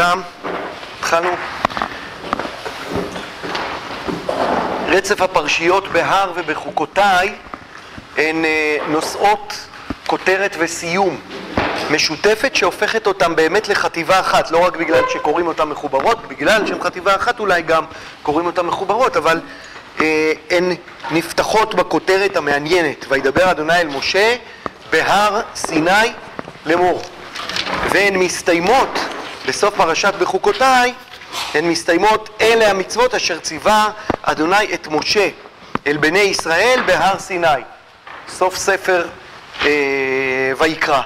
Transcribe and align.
התחלנו. 0.00 1.28
רצף 4.86 5.20
הפרשיות 5.20 5.88
בהר 5.88 6.32
ובחוקותיי 6.34 7.34
הן 8.16 8.44
נושאות 8.88 9.54
כותרת 10.06 10.56
וסיום 10.58 11.20
משותפת 11.90 12.54
שהופכת 12.54 13.06
אותם 13.06 13.36
באמת 13.36 13.68
לחטיבה 13.68 14.20
אחת 14.20 14.50
לא 14.50 14.58
רק 14.58 14.76
בגלל 14.76 15.02
שקוראים 15.12 15.46
אותם 15.46 15.70
מחוברות 15.70 16.28
בגלל 16.28 16.66
שהן 16.66 16.82
חטיבה 16.82 17.16
אחת 17.16 17.40
אולי 17.40 17.62
גם 17.62 17.84
קוראים 18.22 18.46
אותם 18.46 18.66
מחוברות 18.66 19.16
אבל 19.16 19.40
הן 20.50 20.74
נפתחות 21.10 21.74
בכותרת 21.74 22.36
המעניינת. 22.36 23.06
וידבר 23.08 23.50
אדוני 23.50 23.80
אל 23.80 23.88
משה 23.88 24.36
בהר 24.90 25.40
סיני 25.54 26.12
לאמור. 26.66 27.02
והן 27.90 28.16
מסתיימות 28.16 28.98
בסוף 29.46 29.74
פרשת 29.76 30.14
בחוקותיי 30.18 30.94
הן 31.54 31.64
מסתיימות 31.64 32.28
אלה 32.40 32.70
המצוות 32.70 33.14
אשר 33.14 33.38
ציווה 33.38 33.88
אדוני 34.22 34.74
את 34.74 34.88
משה 34.88 35.28
אל 35.86 35.96
בני 35.96 36.18
ישראל 36.18 36.80
בהר 36.86 37.18
סיני 37.18 37.46
סוף 38.28 38.56
ספר 38.56 39.06
ויקרא 40.58 41.00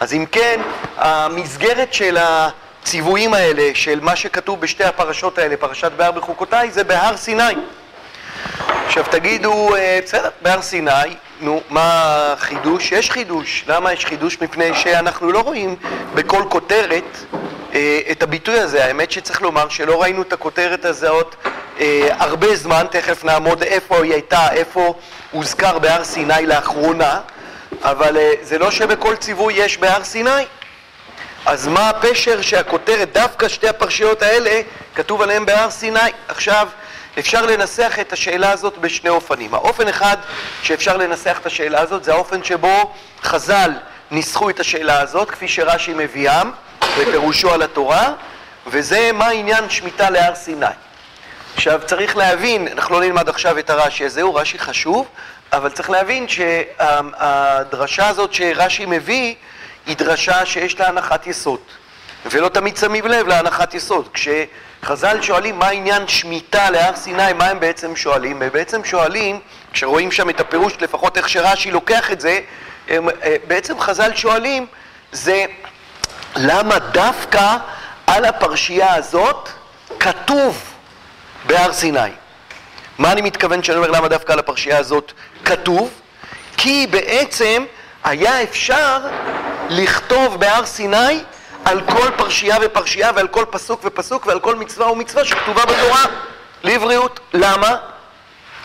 אז 0.00 0.12
אם 0.12 0.24
כן 0.32 0.60
המסגרת 0.96 1.94
של 1.94 2.16
הציוויים 2.20 3.34
האלה 3.34 3.70
של 3.74 4.00
מה 4.02 4.16
שכתוב 4.16 4.60
בשתי 4.60 4.84
הפרשות 4.84 5.38
האלה 5.38 5.56
פרשת 5.56 5.92
בהר 5.96 6.10
בחוקותיי 6.10 6.70
זה 6.70 6.84
בהר 6.84 7.16
סיני 7.16 7.54
עכשיו 8.86 9.04
תגידו 9.10 9.70
בסדר 10.04 10.28
בהר 10.42 10.62
סיני 10.62 11.14
נו 11.40 11.60
מה 11.70 12.34
חידוש? 12.38 12.92
יש 12.92 13.10
חידוש 13.10 13.64
למה 13.68 13.92
יש 13.92 14.06
חידוש? 14.06 14.38
מפני 14.40 14.74
שאנחנו 14.74 15.32
לא 15.32 15.40
רואים 15.40 15.76
בכל 16.14 16.42
כותרת 16.48 17.16
את 18.10 18.22
הביטוי 18.22 18.60
הזה, 18.60 18.84
האמת 18.84 19.10
שצריך 19.10 19.42
לומר 19.42 19.68
שלא 19.68 20.02
ראינו 20.02 20.22
את 20.22 20.32
הכותרת 20.32 20.84
הזאת 20.84 21.34
הרבה 22.10 22.56
זמן, 22.56 22.86
תכף 22.90 23.24
נעמוד 23.24 23.62
איפה 23.62 23.96
היא 24.02 24.12
הייתה, 24.12 24.52
איפה 24.52 24.94
הוזכר 25.30 25.78
בהר 25.78 26.04
סיני 26.04 26.46
לאחרונה 26.46 27.20
אבל 27.82 28.16
זה 28.42 28.58
לא 28.58 28.70
שבכל 28.70 29.16
ציווי 29.16 29.54
יש 29.54 29.78
בהר 29.78 30.04
סיני. 30.04 30.44
אז 31.46 31.68
מה 31.68 31.88
הפשר 31.88 32.42
שהכותרת, 32.42 33.12
דווקא 33.12 33.48
שתי 33.48 33.68
הפרשיות 33.68 34.22
האלה 34.22 34.60
כתוב 34.94 35.22
עליהן 35.22 35.46
בהר 35.46 35.70
סיני? 35.70 36.00
עכשיו 36.28 36.68
אפשר 37.18 37.46
לנסח 37.46 37.96
את 38.00 38.12
השאלה 38.12 38.50
הזאת 38.50 38.78
בשני 38.78 39.10
אופנים. 39.10 39.54
האופן 39.54 39.88
אחד 39.88 40.16
שאפשר 40.62 40.96
לנסח 40.96 41.38
את 41.40 41.46
השאלה 41.46 41.80
הזאת 41.80 42.04
זה 42.04 42.12
האופן 42.12 42.44
שבו 42.44 42.92
חז"ל 43.22 43.70
ניסחו 44.10 44.50
את 44.50 44.60
השאלה 44.60 45.00
הזאת 45.00 45.30
כפי 45.30 45.48
שרש"י 45.48 45.94
מביאם 45.94 46.50
בפירושו 46.80 47.54
על 47.54 47.62
התורה 47.62 48.12
וזה 48.66 49.10
מה 49.12 49.28
עניין 49.28 49.70
שמיטה 49.70 50.10
להר 50.10 50.34
סיני. 50.34 50.66
עכשיו 51.54 51.80
צריך 51.86 52.16
להבין, 52.16 52.68
אנחנו 52.68 52.94
לא 52.94 53.00
נלמד 53.00 53.28
עכשיו 53.28 53.58
את 53.58 53.70
הרש"י 53.70 54.04
הזה, 54.04 54.22
הוא 54.22 54.40
רש"י 54.40 54.58
חשוב 54.58 55.08
אבל 55.52 55.70
צריך 55.70 55.90
להבין 55.90 56.28
שהדרשה 56.28 58.08
הזאת 58.08 58.34
שרש"י 58.34 58.86
מביא 58.86 59.34
היא 59.86 59.96
דרשה 59.96 60.46
שיש 60.46 60.80
לה 60.80 60.88
הנחת 60.88 61.26
יסוד. 61.26 61.60
ולא 62.26 62.48
תמיד 62.48 62.76
שמים 62.76 63.06
לב 63.06 63.26
להנחת 63.26 63.74
יסוד. 63.74 64.08
כשחז"ל 64.14 65.22
שואלים 65.22 65.58
מה 65.58 65.68
עניין 65.68 66.08
שמיטה 66.08 66.70
להר 66.70 66.96
סיני, 66.96 67.32
מה 67.32 67.46
הם 67.46 67.60
בעצם 67.60 67.96
שואלים? 67.96 68.42
הם 68.42 68.48
בעצם 68.52 68.84
שואלים, 68.84 69.40
כשרואים 69.72 70.12
שם 70.12 70.30
את 70.30 70.40
הפירוש 70.40 70.72
לפחות 70.80 71.16
איך 71.16 71.28
שרש"י 71.28 71.70
לוקח 71.70 72.12
את 72.12 72.20
זה 72.20 72.40
הם, 72.88 73.08
בעצם 73.46 73.80
חז"ל 73.80 74.14
שואלים 74.14 74.66
זה 75.12 75.44
למה 76.36 76.78
דווקא 76.78 77.56
על 78.06 78.24
הפרשייה 78.24 78.94
הזאת 78.94 79.48
כתוב 80.00 80.62
בהר 81.46 81.72
סיני? 81.72 81.98
מה 82.98 83.12
אני 83.12 83.20
מתכוון 83.20 83.62
שאני 83.62 83.78
אומר 83.78 83.90
למה 83.90 84.08
דווקא 84.08 84.32
על 84.32 84.38
הפרשייה 84.38 84.78
הזאת 84.78 85.12
כתוב? 85.44 85.90
כי 86.56 86.86
בעצם 86.90 87.64
היה 88.04 88.42
אפשר 88.42 88.98
לכתוב 89.68 90.40
בהר 90.40 90.66
סיני 90.66 91.22
על 91.64 91.80
כל 91.80 92.10
פרשייה 92.16 92.56
ופרשייה 92.62 93.10
ועל 93.14 93.28
כל 93.28 93.44
פסוק 93.50 93.80
ופסוק 93.84 94.26
ועל 94.26 94.40
כל 94.40 94.54
מצווה 94.54 94.90
ומצווה 94.90 95.24
שכתובה 95.24 95.62
בתורה 95.66 96.04
לבריאות. 96.62 97.20
למה? 97.34 97.76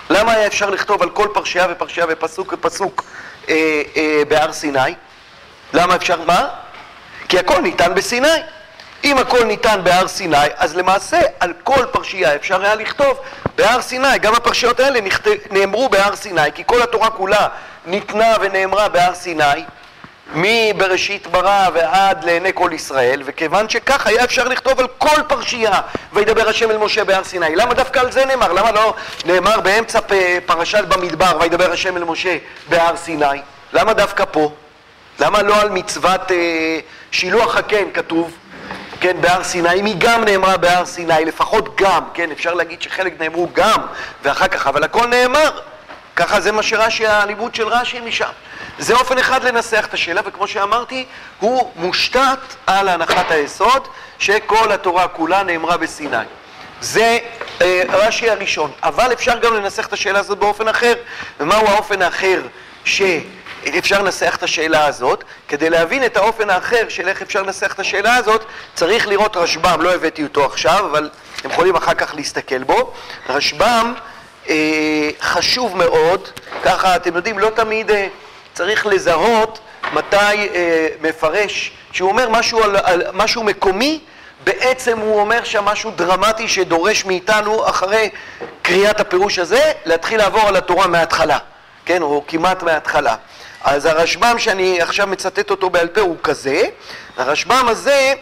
למה 0.10 0.32
היה 0.32 0.48
אפשר 0.48 0.70
לכתוב 0.70 1.02
על 1.02 1.10
כל 1.10 1.28
פרשייה 1.34 1.68
ופרשייה 1.70 2.06
ופסוק 2.10 2.54
ופסוק 2.54 3.04
אה, 3.50 3.82
אה, 3.96 4.22
בהר 4.28 4.54
סיני? 4.54 4.94
למה 5.74 5.96
אפשר? 5.96 6.22
מה? 6.26 6.48
כי 7.30 7.40
הכל 7.40 7.62
ניתן 7.62 7.96
בסיני. 7.96 8.28
אם 9.04 9.18
הכל 9.18 9.44
ניתן 9.44 9.80
בהר 9.84 10.08
סיני, 10.08 10.38
אז 10.58 10.76
למעשה 10.76 11.20
על 11.40 11.54
כל 11.64 11.86
פרשייה 11.92 12.36
אפשר 12.36 12.62
היה 12.62 12.76
לכתוב 12.76 13.20
בהר 13.56 13.82
סיני. 13.82 14.20
גם 14.22 14.36
הפרשיות 14.36 14.80
האלה 14.80 15.02
נכת... 15.02 15.28
נאמרו 15.52 15.90
בהר 15.90 16.16
סיני, 16.16 16.52
כי 16.56 16.64
כל 16.66 16.82
התורה 16.82 17.10
כולה 17.10 17.48
ניתנה 17.86 18.36
ונאמרה 18.42 18.90
בהר 18.90 19.16
סיני, 19.16 19.64
מבראשית 20.34 21.28
ברא 21.28 21.68
ועד 21.74 22.24
לעיני 22.24 22.50
כל 22.54 22.70
ישראל, 22.74 23.22
וכיוון 23.26 23.70
שכך 23.70 24.08
היה 24.08 24.24
אפשר 24.24 24.44
לכתוב 24.48 24.80
על 24.80 24.88
כל 24.98 25.22
פרשייה, 25.28 25.82
וידבר 26.14 26.50
השם 26.50 26.72
אל 26.72 26.78
משה 26.78 27.04
בהר 27.04 27.24
סיני. 27.24 27.56
למה 27.56 27.74
דווקא 27.74 28.00
על 28.00 28.12
זה 28.12 28.26
נאמר? 28.26 28.54
למה 28.54 28.72
לא 28.72 28.94
נאמר 29.26 29.60
באמצע 29.60 30.00
פרשת 30.46 30.84
במדבר, 30.88 31.38
וידבר 31.42 31.72
השם 31.72 31.98
אל 31.98 32.04
משה 32.04 32.38
בהר 32.70 32.98
סיני? 32.98 33.42
למה 33.74 33.94
דווקא 33.94 34.26
פה? 34.32 34.52
למה 35.20 35.42
לא 35.42 35.62
על 35.62 35.70
מצוות 35.70 36.32
אה, 36.32 36.80
שילוח 37.12 37.58
הקן 37.58 37.92
כתוב, 37.94 38.38
כן, 39.02 39.18
בהר 39.22 39.44
סיני, 39.44 39.74
אם 39.74 39.86
היא 39.86 39.96
גם 39.98 40.24
נאמרה 40.24 40.58
בהר 40.58 40.86
סיני, 40.86 41.26
לפחות 41.26 41.76
גם, 41.82 42.04
כן, 42.14 42.32
אפשר 42.32 42.54
להגיד 42.54 42.82
שחלק 42.82 43.14
נאמרו 43.20 43.50
גם, 43.54 43.82
ואחר 44.24 44.48
כך, 44.48 44.68
אבל 44.68 44.84
הכל 44.84 45.08
נאמר, 45.08 45.60
ככה 46.16 46.40
זה 46.40 46.52
מה 46.52 46.64
שרש"י, 46.64 47.08
הלימוד 47.08 47.56
של 47.56 47.68
רש"י 47.68 48.00
משם. 48.00 48.30
זה 48.80 48.94
אופן 48.94 49.18
אחד 49.18 49.44
לנסח 49.44 49.86
את 49.90 49.94
השאלה, 49.94 50.22
וכמו 50.26 50.48
שאמרתי, 50.48 51.06
הוא 51.40 51.72
מושתת 51.76 52.40
על 52.68 52.90
הנחת 52.90 53.32
היסוד 53.32 53.88
שכל 54.20 54.72
התורה 54.72 55.08
כולה 55.08 55.44
נאמרה 55.44 55.78
בסיני. 55.78 56.18
זה 56.82 57.18
אה, 57.62 57.82
רש"י 57.90 58.30
הראשון, 58.30 58.72
אבל 58.84 59.14
אפשר 59.14 59.40
גם 59.40 59.54
לנסח 59.54 59.88
את 59.88 59.94
השאלה 59.94 60.20
הזאת 60.20 60.38
באופן 60.38 60.68
אחר, 60.68 60.94
ומהו 61.40 61.68
האופן 61.68 62.02
האחר 62.02 62.42
ש... 62.86 63.02
אפשר 63.78 64.02
לנסח 64.02 64.36
את 64.36 64.44
השאלה 64.44 64.86
הזאת, 64.86 65.24
כדי 65.48 65.70
להבין 65.70 66.06
את 66.06 66.18
האופן 66.18 66.50
האחר 66.50 66.90
של 66.90 67.08
איך 67.08 67.22
אפשר 67.22 67.42
לנסח 67.42 67.74
את 67.74 67.80
השאלה 67.80 68.16
הזאת, 68.16 68.46
צריך 68.74 69.08
לראות 69.08 69.38
רשב"ם, 69.38 69.82
לא 69.82 69.96
הבאתי 69.96 70.24
אותו 70.24 70.46
עכשיו, 70.46 70.88
אבל 70.92 71.10
אתם 71.40 71.50
יכולים 71.50 71.76
אחר 71.76 71.94
כך 71.94 72.16
להסתכל 72.16 72.64
בו. 72.64 72.94
רשב"ם 73.30 73.94
אה, 74.50 75.10
חשוב 75.22 75.78
מאוד, 75.78 76.30
ככה 76.64 76.96
אתם 76.96 77.16
יודעים, 77.16 77.40
לא 77.40 77.50
תמיד 77.50 77.92
אה, 77.92 78.08
צריך 78.54 78.86
לזהות 78.86 79.60
מתי 79.94 80.16
אה, 80.18 80.88
מפרש, 81.02 81.72
שהוא 81.92 82.10
אומר 82.10 82.30
משהו, 82.30 82.64
על, 82.64 82.76
על, 82.84 83.04
משהו 83.14 83.44
מקומי, 83.44 84.00
בעצם 84.44 85.00
הוא 85.00 85.20
אומר 85.20 85.44
שם 85.44 85.66
משהו 85.66 85.92
דרמטי 85.92 86.48
שדורש 86.48 87.06
מאיתנו, 87.06 87.70
אחרי 87.70 88.10
קריאת 88.62 89.00
הפירוש 89.00 89.40
הזה, 89.40 89.72
להתחיל 89.86 90.18
לעבור 90.18 90.48
על 90.48 90.56
התורה 90.56 90.88
מההתחלה, 90.88 91.38
כן, 91.86 92.02
או 92.02 92.24
כמעט 92.28 92.64
מההתחלה. 92.64 93.16
אז 93.70 93.86
הרשב"ם 93.86 94.36
שאני 94.40 94.82
עכשיו 94.82 95.08
מצטט 95.08 95.52
אותו 95.52 95.70
בעל 95.70 95.88
פה 95.88 96.02
הוא 96.02 96.18
כזה, 96.24 96.64
הרשב"ם 97.18 97.68
הזה 97.68 98.14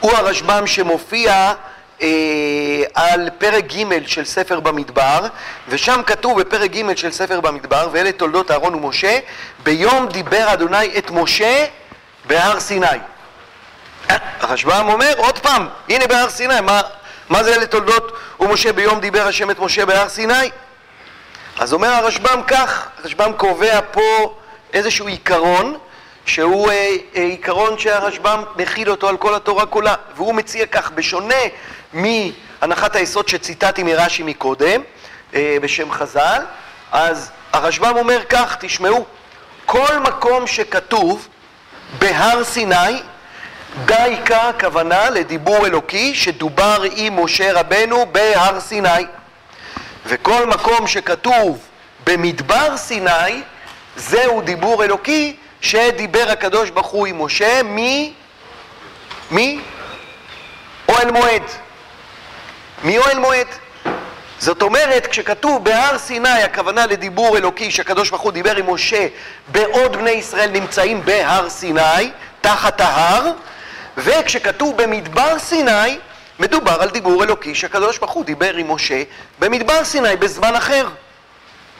הוא 0.00 0.12
הרשב"ם 0.12 0.66
שמופיע 0.66 1.52
אה, 2.02 2.08
על 2.94 3.30
פרק 3.38 3.64
ג' 3.64 4.06
של 4.06 4.24
ספר 4.24 4.60
במדבר, 4.60 5.26
ושם 5.68 6.00
כתוב 6.06 6.40
בפרק 6.40 6.70
ג' 6.70 6.96
של 6.96 7.10
ספר 7.10 7.40
במדבר, 7.40 7.88
ואלה 7.92 8.12
תולדות 8.12 8.50
אהרון 8.50 8.74
ומשה, 8.74 9.18
ביום 9.62 10.08
דיבר 10.08 10.52
אדוני 10.52 10.98
את 10.98 11.10
משה 11.10 11.66
בהר 12.26 12.60
סיני. 12.60 12.86
הרשב"ם 14.40 14.88
אומר 14.88 15.12
עוד 15.16 15.38
פעם, 15.38 15.68
הנה 15.88 16.06
בהר 16.06 16.30
סיני, 16.30 16.60
מה, 16.60 16.80
מה 17.28 17.44
זה 17.44 17.54
אלה 17.54 17.66
תולדות 17.66 18.12
ומשה 18.40 18.72
ביום 18.72 19.00
דיבר 19.00 19.26
השם 19.26 19.50
את 19.50 19.58
משה 19.58 19.86
בהר 19.86 20.08
סיני? 20.08 20.50
אז 21.60 21.72
אומר 21.72 21.88
הרשב"ם 21.88 22.40
כך, 22.46 22.88
הרשב"ם 22.98 23.32
קובע 23.36 23.80
פה 23.92 24.34
איזשהו 24.72 25.06
עיקרון 25.06 25.78
שהוא 26.26 26.70
אה, 26.70 26.74
אה, 27.16 27.22
עיקרון 27.22 27.78
שהרשב"ם 27.78 28.44
מכיל 28.56 28.90
אותו 28.90 29.08
על 29.08 29.16
כל 29.16 29.34
התורה 29.34 29.66
כולה 29.66 29.94
והוא 30.16 30.34
מציע 30.34 30.66
כך, 30.66 30.90
בשונה 30.90 31.34
מהנחת 31.92 32.96
היסוד 32.96 33.28
שציטטתי 33.28 33.82
מרש"י 33.82 34.22
מקודם 34.22 34.82
אה, 35.34 35.56
בשם 35.62 35.92
חז"ל 35.92 36.42
אז 36.92 37.30
הרשב"ם 37.52 37.96
אומר 37.96 38.24
כך, 38.28 38.56
תשמעו 38.60 39.04
כל 39.66 39.98
מקום 39.98 40.46
שכתוב 40.46 41.28
בהר 41.98 42.44
סיני 42.44 43.02
דייקה 43.84 44.48
הכוונה 44.48 45.10
לדיבור 45.10 45.66
אלוקי 45.66 46.14
שדובר 46.14 46.82
עם 46.96 47.24
משה 47.24 47.60
רבנו 47.60 48.06
בהר 48.12 48.60
סיני 48.60 49.04
וכל 50.10 50.46
מקום 50.46 50.86
שכתוב 50.86 51.58
במדבר 52.06 52.76
סיני, 52.76 53.42
זהו 53.96 54.40
דיבור 54.40 54.84
אלוקי 54.84 55.36
שדיבר 55.60 56.30
הקדוש 56.30 56.70
ברוך 56.70 56.86
הוא 56.86 57.06
עם 57.06 57.22
משה 57.22 57.62
מ... 57.62 57.78
מ... 59.30 59.60
מאוהל 60.88 61.10
מועד. 61.10 61.42
מאוהל 62.84 63.18
מועד. 63.18 63.46
זאת 64.38 64.62
אומרת, 64.62 65.06
כשכתוב 65.06 65.64
בהר 65.64 65.98
סיני, 65.98 66.42
הכוונה 66.42 66.86
לדיבור 66.86 67.36
אלוקי 67.36 67.70
שהקדוש 67.70 68.10
ברוך 68.10 68.22
הוא 68.22 68.32
דיבר 68.32 68.56
עם 68.56 68.74
משה 68.74 69.06
בעוד 69.48 69.96
בני 69.96 70.10
ישראל 70.10 70.50
נמצאים 70.50 71.04
בהר 71.04 71.48
סיני, 71.48 72.10
תחת 72.40 72.80
ההר, 72.80 73.26
וכשכתוב 73.96 74.82
במדבר 74.82 75.38
סיני, 75.38 75.98
מדובר 76.40 76.82
על 76.82 76.90
דיבור 76.90 77.24
אלוקי 77.24 77.54
שהקדוש 77.54 77.98
ברוך 77.98 78.12
הוא 78.12 78.24
דיבר 78.24 78.54
עם 78.54 78.72
משה 78.72 79.02
במדבר 79.38 79.84
סיני 79.84 80.16
בזמן 80.16 80.54
אחר. 80.56 80.88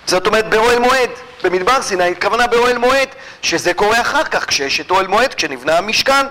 זאת 0.07 0.27
אומרת 0.27 0.49
באוהל 0.49 0.79
מועד. 0.79 1.11
במדבר 1.45 1.83
סיני 1.83 2.11
הכוונה 2.11 2.47
באוהל 2.47 2.79
מועד, 2.79 3.09
שזה 3.43 3.75
קורה 3.75 4.01
אחר 4.01 4.25
כך, 4.25 4.47
כשיש 4.47 4.81
את 4.81 4.91
אוהל 4.91 5.07
מועד, 5.07 5.35
כשנבנה 5.35 5.79
המשכן. 5.79 6.27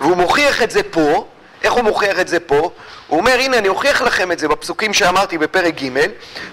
והוא 0.00 0.16
מוכיח 0.16 0.62
את 0.62 0.70
זה 0.70 0.82
פה, 0.82 1.26
איך 1.62 1.72
הוא 1.72 1.82
מוכיח 1.82 2.20
את 2.20 2.28
זה 2.28 2.40
פה? 2.40 2.70
הוא 3.08 3.18
אומר, 3.18 3.32
הנה 3.32 3.58
אני 3.58 3.68
אוכיח 3.68 4.02
לכם 4.02 4.32
את 4.32 4.38
זה 4.38 4.48
בפסוקים 4.48 4.94
שאמרתי 4.94 5.38
בפרק 5.38 5.82
ג', 5.82 5.98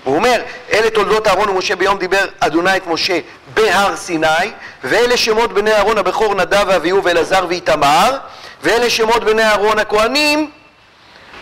הוא 0.03 0.15
אומר, 0.15 0.41
אלה 0.73 0.89
תולדות 0.89 1.27
אהרון 1.27 1.49
ומשה 1.49 1.75
ביום 1.75 1.97
דיבר 1.97 2.25
אדוני 2.39 2.77
את 2.77 2.87
משה 2.87 3.19
בהר 3.53 3.95
סיני, 3.95 4.51
ואלה 4.83 5.17
שמות 5.17 5.53
בני 5.53 5.73
אהרון 5.73 5.97
הבכור 5.97 6.35
נדב 6.35 6.65
ואביהו 6.67 7.03
ואלעזר 7.03 7.45
ואיתמר, 7.49 8.17
ואלה 8.63 8.89
שמות 8.89 9.23
בני 9.23 9.43
אהרון 9.43 9.79
הכהנים 9.79 10.51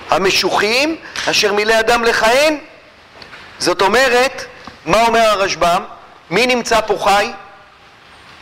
המשוחים, 0.09 0.95
אשר 1.29 1.53
מילא 1.53 1.79
אדם 1.79 2.03
לכהן. 2.03 2.57
זאת 3.59 3.81
אומרת, 3.81 4.45
מה 4.85 5.05
אומר 5.05 5.19
הרשב"ם? 5.19 5.83
מי 6.29 6.47
נמצא 6.47 6.81
פה 6.81 6.97
חי? 7.03 7.31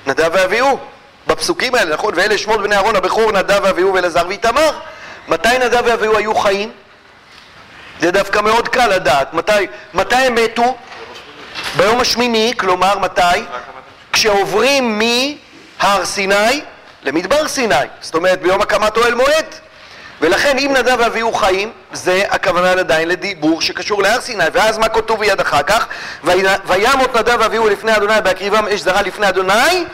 נדב 0.07 0.29
ואביהו. 0.33 0.79
בפסוקים 1.27 1.75
האלה, 1.75 1.93
נכון? 1.93 2.13
ואלה 2.15 2.37
שמות 2.37 2.61
בני 2.61 2.75
אהרון 2.75 2.95
הבכור 2.95 3.31
נדב 3.31 3.59
ואביהו 3.63 3.93
ואלעזר 3.93 4.23
ואיתמר. 4.27 4.71
מתי 5.27 5.57
נדב 5.59 5.81
ואביהו 5.85 6.17
היו 6.17 6.35
חיים? 6.35 6.71
זה 8.01 8.11
דווקא 8.11 8.39
מאוד 8.39 8.67
קל 8.67 8.87
לדעת. 8.87 9.33
מתי, 9.33 9.67
מתי 9.93 10.15
הם 10.15 10.35
מתו? 10.35 10.77
ביום 11.77 11.99
השמיני, 11.99 12.53
כלומר 12.57 12.99
מתי? 12.99 13.21
כשעוברים 14.13 14.99
מהר 14.99 16.05
סיני 16.05 16.61
למדבר 17.03 17.47
סיני. 17.47 17.75
זאת 18.01 18.15
אומרת 18.15 18.41
ביום 18.41 18.61
הקמת 18.61 18.97
אוהל 18.97 19.15
מועד. 19.15 19.55
ולכן 20.21 20.57
אם 20.57 20.71
נדב 20.77 20.95
ואביהו 20.99 21.33
חיים, 21.33 21.71
זה 21.93 22.23
הכוונה 22.29 22.71
עדיין 22.71 23.07
לדיבור 23.07 23.61
שקשור 23.61 24.01
להר 24.01 24.21
סיני. 24.21 24.43
ואז 24.53 24.77
מה 24.77 24.89
כתוב 24.89 25.19
מיד 25.19 25.39
אחר 25.39 25.63
כך? 25.63 25.87
וימות 26.65 27.15
נדב 27.15 27.37
ואביהו 27.39 27.69
לפני 27.69 27.95
אדוני 27.95 28.21
בהקריבם 28.23 28.67
אש 28.67 28.79
זרה 28.81 29.01
לפני 29.01 29.29
אדוני 29.29 29.85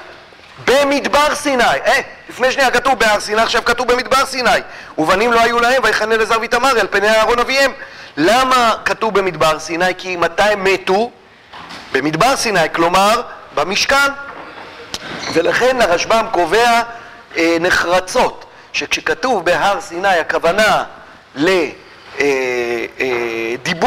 במדבר 0.66 1.36
סיני. 1.36 1.64
אה, 1.64 2.00
לפני 2.30 2.52
שנייה 2.52 2.72
כתוב 2.72 3.00
בהר 3.00 3.20
סיני, 3.20 3.42
עכשיו 3.42 3.66
כתוב 3.66 3.92
במדבר 3.92 4.26
סיני. 4.26 4.50
ובנים 4.98 5.34
לא 5.34 5.40
היו 5.40 5.60
להם, 5.60 5.84
ויחנה 5.84 6.18
לזר 6.18 6.38
ויתמר 6.42 6.80
על 6.80 6.88
פני 6.92 7.10
אהרון 7.10 7.40
אביהם. 7.40 7.72
למה 8.18 8.76
כתוב 8.86 9.20
במדבר 9.20 9.60
סיני? 9.60 9.96
כי 9.98 10.16
מתי 10.16 10.44
הם 10.44 10.64
מתו? 10.64 11.12
במדבר 11.92 12.36
סיני, 12.36 12.70
כלומר 12.74 13.22
במשכן. 13.56 14.12
ולכן 15.34 15.82
הרשב"ם 15.82 16.26
קובע 16.32 16.82
אה, 17.38 17.58
נחרצות, 17.60 18.46
שכשכתוב 18.74 19.46
בהר 19.46 19.82
סיני 19.82 20.08
הכוונה 20.08 20.84
לדיבור 21.36 21.60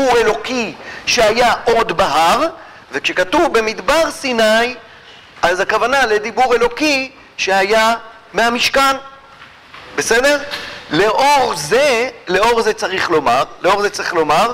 אה, 0.08 0.16
אה, 0.16 0.20
אלוקי 0.20 0.75
שהיה 1.06 1.52
עוד 1.64 1.96
בהר, 1.96 2.46
וכשכתוב 2.92 3.58
במדבר 3.58 4.10
סיני 4.10 4.75
אז 5.42 5.60
הכוונה 5.60 6.06
לדיבור 6.06 6.54
אלוקי 6.54 7.10
שהיה 7.36 7.94
מהמשכן, 8.32 8.96
בסדר? 9.96 10.38
לאור 10.90 11.52
זה, 11.56 12.08
לאור 12.28 12.62
זה 12.62 12.72
צריך 12.72 13.10
לומר, 13.10 13.44
לאור 13.60 13.82
זה 13.82 13.90
צריך 13.90 14.14
לומר 14.14 14.52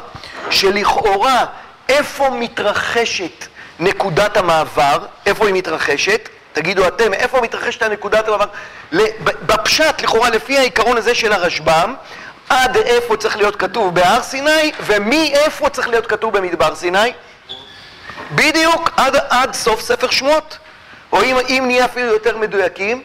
שלכאורה 0.50 1.44
איפה 1.88 2.31
מתרחשת 2.31 3.47
נקודת 3.81 4.37
המעבר, 4.37 4.99
איפה 5.26 5.47
היא 5.47 5.55
מתרחשת? 5.55 6.29
תגידו 6.52 6.88
אתם, 6.88 7.14
איפה 7.14 7.41
מתרחשת 7.41 7.82
הנקודת 7.82 8.29
המעבר? 8.29 8.47
בפשט, 9.23 10.02
לכאורה, 10.02 10.31
לפי 10.31 10.58
העיקרון 10.58 10.97
הזה 10.97 11.14
של 11.14 11.32
הרשב"ם, 11.32 11.94
עד 12.49 12.76
איפה 12.76 13.17
צריך 13.17 13.37
להיות 13.37 13.56
כתוב 13.56 13.94
בהר 13.94 14.23
סיני, 14.23 14.73
ומאיפה 14.81 15.69
צריך 15.69 15.88
להיות 15.88 16.06
כתוב 16.06 16.38
במדבר 16.38 16.75
סיני? 16.75 17.12
בדיוק 18.32 18.91
עד, 18.97 19.17
עד 19.29 19.55
סוף 19.55 19.81
ספר 19.81 20.11
שמות. 20.11 20.58
או 21.12 21.23
אם, 21.23 21.37
אם 21.49 21.64
נהיה 21.67 21.85
אפילו 21.85 22.06
יותר 22.06 22.37
מדויקים, 22.37 23.02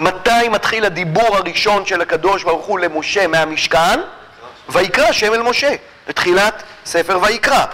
מתי 0.00 0.48
מתחיל 0.50 0.84
הדיבור 0.84 1.36
הראשון 1.36 1.86
של 1.86 2.00
הקדוש 2.00 2.42
ברוך 2.42 2.66
הוא 2.66 2.78
למשה 2.78 3.26
מהמשכן? 3.26 4.00
ויקרא 4.68 5.12
שם 5.12 5.34
אל 5.34 5.42
משה, 5.42 5.74
בתחילת 6.08 6.62
ספר 6.86 7.18
ויקרא, 7.22 7.64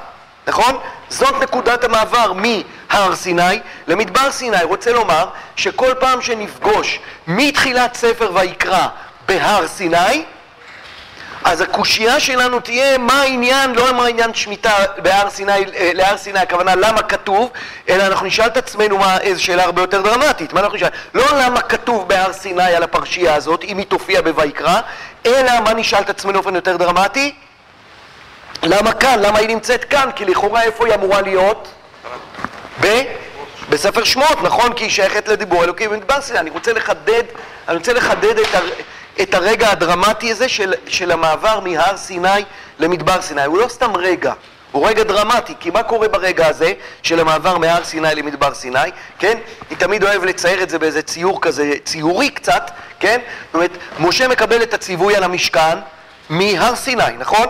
נכון? 0.46 0.78
זאת 1.08 1.34
נקודת 1.42 1.84
המעבר 1.84 2.32
מהר 2.32 3.14
סיני 3.14 3.60
למדבר 3.86 4.30
סיני. 4.30 4.62
רוצה 4.62 4.92
לומר 4.92 5.28
שכל 5.56 5.94
פעם 6.00 6.22
שנפגוש 6.22 6.98
מתחילת 7.26 7.94
ספר 7.94 8.30
ויקרא 8.34 8.86
בהר 9.28 9.66
סיני, 9.66 10.24
אז 11.44 11.60
הקושייה 11.60 12.20
שלנו 12.20 12.60
תהיה 12.60 12.98
מה 12.98 13.20
העניין, 13.20 13.74
לא 13.74 13.94
מה 13.94 14.04
העניין 14.04 14.34
שמיטה 14.34 14.72
בהר 15.02 15.30
סיני, 15.30 15.52
אה, 15.52 15.90
להר 15.94 16.16
סיני, 16.16 16.38
הכוונה 16.38 16.74
למה 16.74 17.02
כתוב, 17.02 17.50
אלא 17.88 18.06
אנחנו 18.06 18.26
נשאל 18.26 18.46
את 18.46 18.56
עצמנו 18.56 18.98
מה, 18.98 19.18
איזו 19.20 19.44
שאלה 19.44 19.64
הרבה 19.64 19.82
יותר 19.82 20.02
דרמטית, 20.02 20.52
מה 20.52 20.60
אנחנו 20.60 20.76
נשאל? 20.76 20.88
לא 21.14 21.24
למה 21.40 21.60
כתוב 21.60 22.08
בהר 22.08 22.32
סיני 22.32 22.62
על 22.62 22.82
הפרשייה 22.82 23.34
הזאת, 23.34 23.64
אם 23.64 23.78
היא 23.78 23.86
תופיע 23.86 24.20
בויקרא, 24.22 24.80
אלא 25.26 25.60
מה 25.64 25.74
נשאל 25.74 26.00
את 26.00 26.10
עצמנו 26.10 26.34
באופן 26.34 26.54
יותר 26.54 26.76
דרמטי? 26.76 27.34
למה 28.62 28.92
כאן? 28.92 29.18
למה 29.18 29.38
היא 29.38 29.48
נמצאת 29.48 29.84
כאן? 29.84 30.10
כי 30.16 30.24
לכאורה 30.24 30.62
איפה 30.62 30.86
היא 30.86 30.94
אמורה 30.94 31.20
להיות? 31.20 31.68
ב... 32.80 33.02
בספר 33.68 34.04
שמות, 34.04 34.42
נכון? 34.42 34.72
כי 34.72 34.84
היא 34.84 34.90
שייכת 34.90 35.28
לדיבור 35.28 35.64
אלוקי 35.64 35.88
במדבר 35.88 36.20
סיני. 36.20 36.38
אני 36.38 36.50
רוצה 36.50 36.72
לחדד, 36.72 37.22
אני 37.68 37.76
רוצה 37.76 37.92
לחדד 37.92 38.38
את, 38.38 38.54
ה... 38.54 38.58
את 39.22 39.34
הרגע 39.34 39.70
הדרמטי 39.70 40.30
הזה 40.30 40.48
של, 40.48 40.74
של 40.86 41.10
המעבר 41.10 41.60
מהר 41.60 41.96
סיני 41.96 42.44
למדבר 42.78 43.22
סיני. 43.22 43.44
הוא 43.44 43.58
לא 43.58 43.68
סתם 43.68 43.96
רגע, 43.96 44.32
הוא 44.72 44.88
רגע 44.88 45.02
דרמטי, 45.02 45.54
כי 45.60 45.70
מה 45.70 45.82
קורה 45.82 46.08
ברגע 46.08 46.46
הזה 46.46 46.72
של 47.02 47.20
המעבר 47.20 47.58
מהר 47.58 47.84
סיני 47.84 48.14
למדבר 48.14 48.54
סיני, 48.54 48.78
כן? 49.18 49.38
אני 49.68 49.76
תמיד 49.76 50.04
אוהב 50.04 50.24
לצייר 50.24 50.62
את 50.62 50.70
זה 50.70 50.78
באיזה 50.78 51.02
ציור 51.02 51.42
כזה, 51.42 51.72
ציורי 51.84 52.30
קצת, 52.30 52.70
כן? 53.00 53.20
זאת 53.46 53.54
אומרת, 53.54 53.70
משה 53.98 54.28
מקבל 54.28 54.62
את 54.62 54.74
הציווי 54.74 55.16
על 55.16 55.22
המשכן 55.22 55.78
מהר 56.28 56.76
סיני, 56.76 57.16
נכון? 57.18 57.46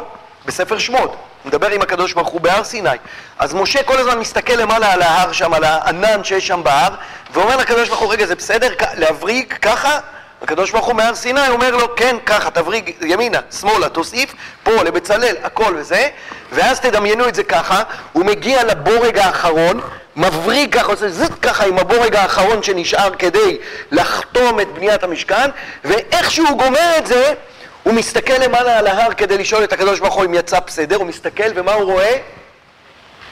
בספר 0.47 0.79
שמות. 0.79 1.17
מדבר 1.45 1.71
עם 1.71 1.83
הקדוש 1.83 2.13
ברוך 2.13 2.29
הוא 2.29 2.41
בהר 2.41 2.65
סיני. 2.65 2.91
אז 3.39 3.55
משה 3.55 3.83
כל 3.83 3.99
הזמן 3.99 4.19
מסתכל 4.19 4.53
למעלה 4.53 4.93
על 4.93 5.03
ההר 5.03 5.33
שם, 5.33 5.55
על 5.55 5.65
הענן 5.65 6.25
שיש 6.25 6.47
שם 6.47 6.61
בהר, 6.65 6.95
ואומר 7.33 7.57
לקדוש 7.57 7.89
ברוך 7.89 8.01
הוא, 8.01 8.13
רגע, 8.13 8.27
זה 8.27 8.35
בסדר 8.35 8.75
להבריג 8.95 9.53
ככה? 9.53 9.99
הקדוש 10.43 10.71
ברוך 10.71 10.87
הוא 10.87 10.95
מהר 10.95 11.15
סיני 11.15 11.49
אומר 11.49 11.77
לו, 11.77 11.97
כן, 11.97 12.17
ככה, 12.27 12.51
תבריג 12.51 12.93
ימינה, 13.01 13.39
שמאלה, 13.61 13.89
תוסיף, 13.89 14.35
פה, 14.63 14.83
לבצלאל, 14.83 15.37
הכל 15.43 15.75
וזה, 15.77 16.09
ואז 16.53 16.81
תדמיינו 16.81 17.29
את 17.29 17.35
זה 17.35 17.43
ככה, 17.43 17.83
הוא 18.13 18.25
מגיע 18.25 18.65
לבורג 18.65 19.19
האחרון, 19.19 19.81
מבריג 20.17 20.75
ככה, 20.75 20.93
עושה 20.93 21.09
זט 21.09 21.33
ככה 21.43 21.65
עם 21.65 21.79
הבורג 21.79 22.17
האחרון 22.17 22.63
שנשאר 22.63 23.11
כדי 23.19 23.59
לחתום 23.93 24.61
את 24.61 24.69
בניית 24.69 25.03
המשכן, 25.03 25.51
ואיך 25.85 26.31
שהוא 26.31 26.59
גומר 26.59 26.95
את 26.99 27.07
זה, 27.07 27.35
הוא 27.83 27.95
מסתכל 27.95 28.33
למעלה 28.33 28.79
על 28.79 28.87
ההר 28.87 29.15
כדי 29.15 29.39
לשאול 29.39 29.65
את 29.65 29.73
הקדוש 29.73 30.01
ברוך 30.01 30.15
הוא 30.15 30.25
אם 30.25 30.35
יצא 30.35 30.61
בסדר, 30.67 30.97
הוא 30.97 31.07
מסתכל 31.07 31.51
ומה 31.55 31.73
הוא 31.73 31.93
רואה? 31.93 32.17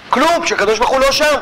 כלום, 0.09 0.47
שהקדוש 0.47 0.79
ברוך 0.79 0.91
הוא 0.91 1.01
לא 1.01 1.13
שם. 1.13 1.37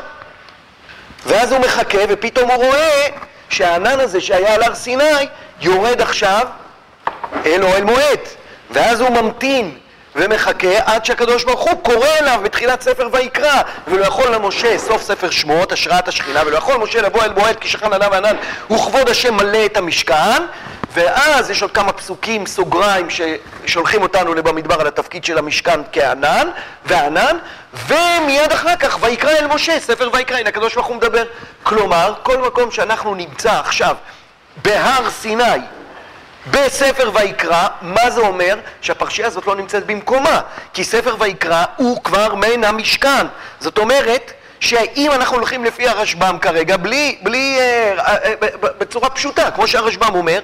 ואז 1.25 1.51
הוא 1.51 1.59
מחכה 1.59 1.97
ופתאום 2.09 2.51
הוא 2.51 2.63
רואה 2.65 3.07
שהענן 3.49 3.99
הזה 3.99 4.21
שהיה 4.21 4.53
על 4.53 4.63
הר 4.63 4.75
סיני 4.75 5.27
יורד 5.61 6.01
עכשיו 6.01 6.47
אל 7.45 7.63
אוהל 7.63 7.83
מועד, 7.83 8.19
ואז 8.71 9.01
הוא 9.01 9.09
ממתין 9.09 9.77
ומחכה 10.15 10.77
עד 10.85 11.05
שהקדוש 11.05 11.43
ברוך 11.43 11.61
הוא 11.61 11.83
קורא 11.83 12.07
אליו 12.21 12.39
בתחילת 12.43 12.81
ספר 12.81 13.09
ויקרא 13.11 13.61
ולא 13.87 14.05
יכול 14.05 14.35
למשה, 14.35 14.77
סוף 14.77 15.01
ספר 15.01 15.29
שמות, 15.29 15.71
השראת 15.71 16.07
השכינה 16.07 16.41
ולא 16.45 16.57
יכול 16.57 16.75
משה 16.77 17.01
לבוא 17.01 17.23
אל 17.23 17.33
מועד 17.33 17.55
כי 17.55 17.67
שכן 17.67 17.93
עליו 17.93 18.13
הענן 18.13 18.35
וכבוד 18.71 19.09
השם 19.09 19.33
מלא 19.33 19.65
את 19.65 19.77
המשכן 19.77 20.43
ואז 20.97 21.49
יש 21.49 21.61
עוד 21.61 21.71
כמה 21.71 21.93
פסוקים, 21.93 22.45
סוגריים, 22.45 23.07
ששולחים 23.09 24.01
אותנו 24.01 24.35
במדבר 24.43 24.81
על 24.81 24.87
התפקיד 24.87 25.23
של 25.23 25.37
המשכן 25.37 25.79
כענן 25.91 26.47
וענן 26.85 27.37
ומיד 27.87 28.51
אחר 28.51 28.75
כך 28.75 28.97
ויקרא 29.01 29.31
אל 29.31 29.47
משה, 29.47 29.79
ספר 29.79 30.09
ויקרא, 30.13 30.37
הנה 30.37 30.49
הקדוש 30.49 30.75
ברוך 30.75 30.87
הוא 30.87 30.95
מדבר 30.95 31.23
כלומר, 31.63 32.13
כל 32.23 32.37
מקום 32.37 32.71
שאנחנו 32.71 33.15
נמצא 33.15 33.59
עכשיו 33.59 33.95
בהר 34.61 35.09
סיני, 35.09 35.43
בספר 36.51 37.11
ויקרא, 37.13 37.67
מה 37.81 38.09
זה 38.09 38.21
אומר? 38.21 38.55
שהפרשייה 38.81 39.27
הזאת 39.27 39.47
לא 39.47 39.55
נמצאת 39.55 39.85
במקומה, 39.85 40.41
כי 40.73 40.83
ספר 40.83 41.15
ויקרא 41.19 41.63
הוא 41.75 42.03
כבר 42.03 42.35
מן 42.35 42.63
המשכן. 42.63 43.27
זאת 43.59 43.77
אומרת 43.77 44.31
שאם 44.59 45.11
אנחנו 45.11 45.37
הולכים 45.37 45.65
לפי 45.65 45.87
הרשב"ם 45.87 46.37
כרגע, 46.41 46.77
בלי, 46.77 47.17
בלי, 47.21 47.57
אה, 47.59 47.93
אה, 47.99 48.15
אה, 48.23 48.33
בצורה 48.77 49.09
פשוטה, 49.09 49.51
כמו 49.51 49.67
שהרשב"ם 49.67 50.15
אומר, 50.15 50.39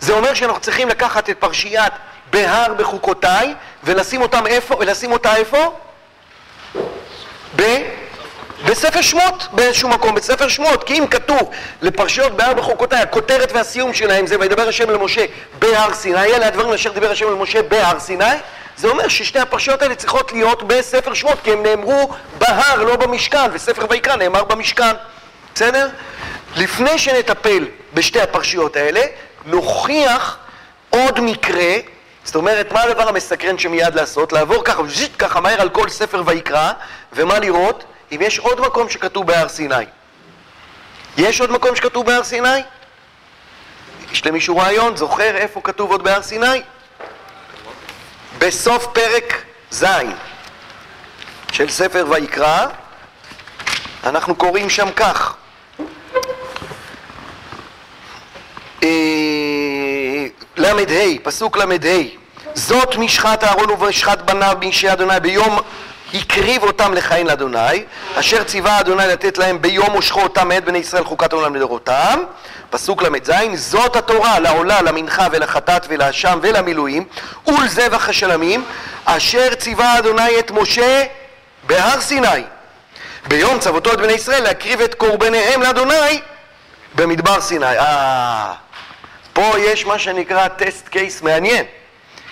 זה 0.00 0.12
אומר 0.12 0.34
שאנחנו 0.34 0.60
צריכים 0.60 0.88
לקחת 0.88 1.30
את 1.30 1.36
פרשיית 1.38 1.92
בהר 2.30 2.74
בחוקותיי 2.74 3.54
ולשים 3.84 4.22
אותם 4.22 4.46
איפה, 4.46 4.76
ולשים 4.80 5.12
אותה 5.12 5.36
איפה? 5.36 5.72
ב... 7.56 7.62
בספר 8.64 9.02
שמות, 9.02 9.48
באיזשהו 9.52 9.88
מקום, 9.88 10.14
בספר 10.14 10.48
שמות, 10.48 10.84
כי 10.84 10.98
אם 10.98 11.06
כתוב 11.06 11.50
לפרשיות 11.82 12.32
בהר 12.32 12.54
בחוקותיי, 12.54 12.98
הכותרת 12.98 13.52
והסיום 13.52 13.94
שלהם 13.94 14.26
זה 14.26 14.36
וידבר 14.40 14.68
השם 14.68 14.90
למשה 14.90 15.24
בהר 15.58 15.94
סיני, 15.94 16.24
אלה 16.24 16.46
הדברים 16.46 16.72
אשר 16.72 16.92
דיבר 16.92 17.10
השם 17.10 17.30
למשה 17.30 17.62
בהר 17.62 18.00
סיני, 18.00 18.24
זה 18.76 18.88
אומר 18.88 19.08
ששתי 19.08 19.38
הפרשיות 19.38 19.82
האלה 19.82 19.94
צריכות 19.94 20.32
להיות 20.32 20.62
בספר 20.62 21.14
שמות, 21.14 21.38
כי 21.44 21.52
הם 21.52 21.62
נאמרו 21.62 22.14
בהר, 22.38 22.84
לא 22.84 22.96
במשכן, 22.96 23.50
וספר 23.52 23.86
ויקרא 23.90 24.16
נאמר 24.16 24.44
במשכן, 24.44 24.94
בסדר? 25.54 25.88
לפני 26.56 26.98
שנטפל 26.98 27.64
בשתי 27.94 28.20
הפרשיות 28.20 28.76
האלה, 28.76 29.00
נוכיח 29.44 30.38
עוד 30.90 31.20
מקרה, 31.20 31.74
זאת 32.24 32.34
אומרת, 32.34 32.72
מה 32.72 32.82
הדבר 32.82 33.08
המסקרן 33.08 33.58
שמיד 33.58 33.94
לעשות? 33.94 34.32
לעבור 34.32 34.64
ככה, 34.64 34.82
ככה 35.18 35.40
מהר 35.40 35.60
על 35.60 35.68
כל 35.68 35.88
ספר 35.88 36.22
ויקרא, 36.26 36.72
ומה 37.12 37.38
לראות? 37.38 37.84
אם 38.12 38.18
יש 38.22 38.38
עוד 38.38 38.60
מקום 38.60 38.88
שכתוב 38.88 39.26
בהר 39.26 39.48
סיני. 39.48 39.84
יש 41.18 41.40
עוד 41.40 41.50
מקום 41.50 41.76
שכתוב 41.76 42.06
בהר 42.06 42.24
סיני? 42.24 42.62
יש 44.12 44.26
למישהו 44.26 44.56
רעיון? 44.56 44.96
זוכר 44.96 45.36
איפה 45.36 45.60
כתוב 45.64 45.90
עוד 45.90 46.04
בהר 46.04 46.22
סיני? 46.22 46.62
בסוף 48.38 48.86
פרק 48.92 49.42
ז' 49.70 49.84
של 51.52 51.68
ספר 51.70 52.04
ויקרא, 52.10 52.66
אנחנו 54.04 54.34
קוראים 54.34 54.70
שם 54.70 54.88
כך: 54.96 55.34
אה, 58.82 58.88
ל"ה, 60.56 61.18
פסוק 61.22 61.56
ל"ה: 61.56 61.64
זאת 62.54 62.96
משחת 62.96 63.44
אהרון 63.44 63.70
ומשחת 63.70 64.18
בניו 64.22 64.56
באישי 64.60 64.92
אדוני 64.92 65.20
ביום 65.20 65.58
הקריב 66.14 66.62
אותם 66.62 66.94
לכהן 66.94 67.26
לאדוני, 67.26 67.84
אשר 68.14 68.44
ציווה 68.44 68.80
אדוני 68.80 69.06
לתת 69.06 69.38
להם 69.38 69.62
ביום 69.62 69.90
מושכו 69.90 70.20
אותם 70.22 70.48
מאת 70.48 70.64
בני 70.64 70.78
ישראל 70.78 71.04
חוקת 71.04 71.32
עולם 71.32 71.54
לדורותם. 71.54 72.20
פסוק 72.70 73.02
ל"ז, 73.02 73.30
זאת 73.54 73.96
התורה 73.96 74.38
לעולה, 74.38 74.82
למנחה 74.82 75.26
ולחטאת 75.32 75.86
ולאשם 75.88 76.38
ולמילואים 76.42 77.04
ולזבח 77.46 78.08
השלמים, 78.08 78.64
אשר 79.04 79.54
ציווה 79.54 79.98
אדוני 79.98 80.38
את 80.38 80.50
משה 80.50 81.04
בהר 81.66 82.00
סיני. 82.00 82.44
ביום 83.28 83.58
צוותו 83.58 83.92
את 83.92 83.98
בני 83.98 84.12
ישראל 84.12 84.42
להקריב 84.42 84.80
את 84.80 84.94
קורבניהם 84.94 85.62
לאדוני 85.62 86.20
במדבר 86.94 87.40
סיני. 87.40 87.78
אה, 87.78 88.52
פה 89.32 89.52
יש 89.58 89.86
מה 89.86 89.98
שנקרא 89.98 90.48
טסט 90.48 90.88
קייס 90.88 91.22
מעניין. 91.22 91.64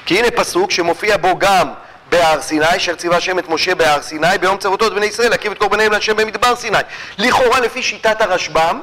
כי 0.07 0.19
הנה 0.19 0.31
פסוק 0.31 0.71
שמופיע 0.71 1.16
בו 1.16 1.38
גם 1.38 1.69
בהר 2.14 2.42
סיני, 2.42 2.76
אשר 2.76 2.94
ציווה 2.94 3.16
השם 3.16 3.38
את 3.38 3.49
משה 3.49 3.75
בהר 3.75 4.02
סיני, 4.02 4.38
ביום 4.40 4.56
צוותו 4.56 4.87
את 4.87 4.92
בני 4.92 5.06
ישראל 5.06 5.30
להקריב 5.30 5.52
את 5.52 5.59
קורבניהם 5.59 5.92
להשם 5.92 6.16
במדבר 6.16 6.56
סיני. 6.56 6.78
לכאורה 7.18 7.61
לפי 7.61 7.83
שיטת 7.83 8.21
הרשב"ם, 8.21 8.80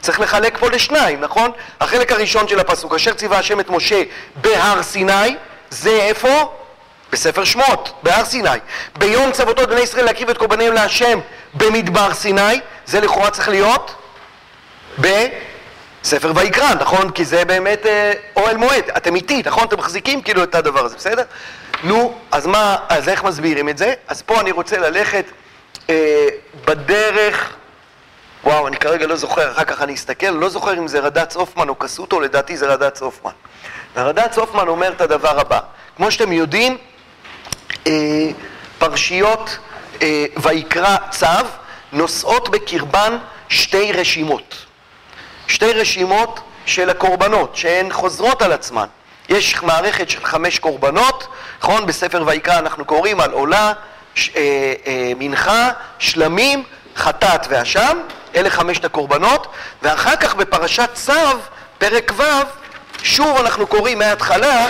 צריך 0.00 0.20
לחלק 0.20 0.58
פה 0.58 0.70
לשניים, 0.70 1.20
נכון? 1.20 1.50
החלק 1.80 2.12
הראשון 2.12 2.48
של 2.48 2.60
הפסוק, 2.60 2.94
אשר 2.94 3.14
ציווה 3.14 3.38
השם 3.38 3.60
את 3.60 3.70
משה 3.70 4.02
בהר 4.36 4.82
סיני, 4.82 5.36
זה 5.70 5.90
איפה? 5.90 6.54
בספר 7.12 7.44
שמות, 7.44 7.92
בהר 8.02 8.24
סיני. 8.24 8.58
ביום 8.98 9.32
צוותו 9.32 9.62
את 9.62 9.68
בני 9.68 9.80
ישראל 9.80 10.04
להקריב 10.04 10.30
את 10.30 10.38
קורבניהם 10.38 10.72
להשם 10.72 11.18
במדבר 11.54 12.14
סיני, 12.14 12.60
זה 12.86 13.00
לכאורה 13.00 13.30
צריך 13.30 13.48
להיות 13.48 13.94
בספר 14.98 16.32
ויקרא, 16.34 16.74
נכון? 16.74 17.10
כי 17.10 17.24
זה 17.24 17.44
באמת 17.44 17.86
אה, 17.86 18.12
אוהל 18.36 18.56
מועד. 18.56 18.84
אתם 18.96 19.14
איתי, 19.14 19.42
נכון? 19.46 19.64
אתם 19.64 19.78
מחזיקים 19.78 20.22
כאילו 20.22 20.42
את 20.42 20.54
הדבר 20.54 20.84
הזה, 20.84 20.96
בסדר? 20.96 21.22
נו, 21.82 22.14
אז 22.30 22.46
מה, 22.46 22.76
אז 22.88 23.08
איך 23.08 23.24
מסבירים 23.24 23.68
את 23.68 23.78
זה? 23.78 23.94
אז 24.08 24.22
פה 24.22 24.40
אני 24.40 24.50
רוצה 24.50 24.78
ללכת 24.78 25.24
אה, 25.90 26.26
בדרך, 26.64 27.52
וואו, 28.44 28.68
אני 28.68 28.76
כרגע 28.76 29.06
לא 29.06 29.16
זוכר, 29.16 29.52
אחר 29.52 29.64
כך 29.64 29.82
אני 29.82 29.94
אסתכל, 29.94 30.30
לא 30.30 30.48
זוכר 30.48 30.78
אם 30.78 30.88
זה 30.88 31.00
רד"צ 31.00 31.36
הופמן 31.36 31.68
או 31.68 31.74
קסוטו, 31.74 32.20
לדעתי 32.20 32.56
זה 32.56 32.66
רד"צ 32.66 33.02
הופמן. 33.02 33.32
ורד"צ 33.96 34.38
הופמן 34.38 34.68
אומר 34.68 34.92
את 34.92 35.00
הדבר 35.00 35.40
הבא, 35.40 35.60
כמו 35.96 36.10
שאתם 36.10 36.32
יודעים, 36.32 36.78
אה, 37.86 37.92
פרשיות 38.78 39.58
אה, 40.02 40.26
ויקרא 40.42 40.96
צו 41.10 41.26
נושאות 41.92 42.48
בקרבן 42.48 43.18
שתי 43.48 43.92
רשימות. 43.92 44.56
שתי 45.46 45.72
רשימות 45.72 46.40
של 46.66 46.90
הקורבנות, 46.90 47.56
שהן 47.56 47.92
חוזרות 47.92 48.42
על 48.42 48.52
עצמן. 48.52 48.86
יש 49.28 49.62
מערכת 49.62 50.10
של 50.10 50.24
חמש 50.24 50.58
קורבנות, 50.58 51.26
נכון? 51.60 51.86
בספר 51.86 52.22
ויקרא 52.26 52.58
אנחנו 52.58 52.84
קוראים 52.84 53.20
על 53.20 53.30
עולה, 53.30 53.72
ש, 54.14 54.30
אה, 54.36 54.42
אה, 54.86 55.12
מנחה, 55.18 55.70
שלמים, 55.98 56.62
חטאת 56.96 57.46
ואשם, 57.50 57.98
אלה 58.36 58.50
חמשת 58.50 58.84
הקורבנות, 58.84 59.46
ואחר 59.82 60.16
כך 60.16 60.34
בפרשת 60.34 60.90
צו, 60.94 61.12
פרק 61.78 62.12
ו', 62.16 62.22
שוב 63.02 63.36
אנחנו 63.36 63.66
קוראים 63.66 63.98
מההתחלה, 63.98 64.66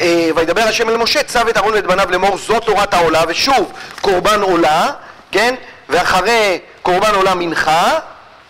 אה, 0.00 0.28
וידבר 0.36 0.62
השם 0.62 0.88
אל 0.88 0.96
משה, 0.96 1.22
צו 1.22 1.40
את 1.50 1.56
אהרון 1.56 1.74
ואת 1.74 1.86
בניו 1.86 2.10
לאמור, 2.10 2.38
זאת 2.38 2.64
תורת 2.64 2.94
העולה, 2.94 3.22
ושוב, 3.28 3.72
קורבן 4.00 4.40
עולה, 4.40 4.90
כן? 5.32 5.54
ואחרי 5.88 6.58
קורבן 6.82 7.14
עולה 7.14 7.34
מנחה, 7.34 7.98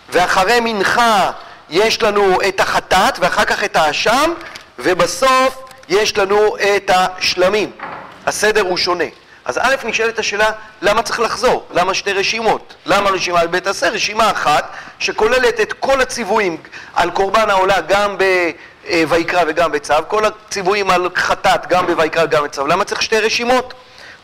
ואחרי 0.09 0.59
מנחה 0.59 1.31
יש 1.69 2.03
לנו 2.03 2.37
את 2.47 2.59
החטאת, 2.59 3.19
ואחר 3.19 3.45
כך 3.45 3.63
את 3.63 3.75
האשם, 3.75 4.33
ובסוף 4.79 5.63
יש 5.89 6.17
לנו 6.17 6.57
את 6.57 6.91
השלמים. 6.93 7.71
הסדר 8.25 8.61
הוא 8.61 8.77
שונה. 8.77 9.03
אז 9.45 9.57
א', 9.57 9.75
נשאלת 9.83 10.19
השאלה, 10.19 10.51
למה 10.81 11.03
צריך 11.03 11.19
לחזור? 11.19 11.65
למה 11.71 11.93
שתי 11.93 12.13
רשימות? 12.13 12.73
למה 12.85 13.09
רשימה 13.09 13.39
על 13.39 13.47
בית 13.47 13.67
עשה? 13.67 13.89
רשימה 13.89 14.31
אחת 14.31 14.71
שכוללת 14.99 15.59
את 15.61 15.73
כל 15.73 16.01
הציוויים 16.01 16.57
על 16.93 17.11
קורבן 17.11 17.49
העולה 17.49 17.81
גם 17.81 18.17
בויקרא 19.07 19.43
וגם 19.47 19.71
בצו, 19.71 19.93
כל 20.07 20.25
הציוויים 20.25 20.89
על 20.89 21.09
חטאת 21.15 21.67
גם 21.67 21.85
בויקרא 21.87 22.23
וגם 22.23 22.43
בצו. 22.43 22.67
למה 22.67 22.83
צריך 22.83 23.01
שתי 23.01 23.19
רשימות? 23.19 23.73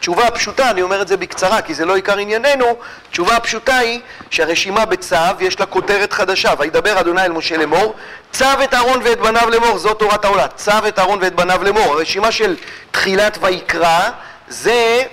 תשובה 0.03 0.27
הפשוטה, 0.27 0.69
אני 0.69 0.81
אומר 0.81 1.01
את 1.01 1.07
זה 1.07 1.17
בקצרה 1.17 1.62
כי 1.62 1.74
זה 1.74 1.86
לא 1.86 1.95
עיקר 1.95 2.17
ענייננו, 2.17 2.77
תשובה 3.12 3.36
הפשוטה 3.36 3.77
היא 3.77 4.00
שהרשימה 4.29 4.86
בצו 4.86 5.15
יש 5.39 5.60
לה 5.60 5.65
כותרת 5.65 6.13
חדשה, 6.13 6.53
וידבר 6.60 7.00
אדוני 7.00 7.22
אל 7.22 7.31
משה 7.31 7.57
לאמור, 7.57 7.95
צו 8.31 8.45
את 8.63 8.74
אהרון 8.74 9.01
ואת 9.03 9.19
בניו 9.19 9.50
לאמור, 9.50 9.77
זאת 9.77 10.00
תורת 10.00 10.25
העולה, 10.25 10.48
צו 10.48 10.72
את 10.88 11.00
אהרון 11.00 11.19
ואת 11.22 11.36
בניו 11.36 11.63
לאמור, 11.63 11.93
הרשימה 11.93 12.31
של 12.31 12.55
תחילת 12.91 13.38
ויקרא 13.41 14.10
זה 14.48 15.03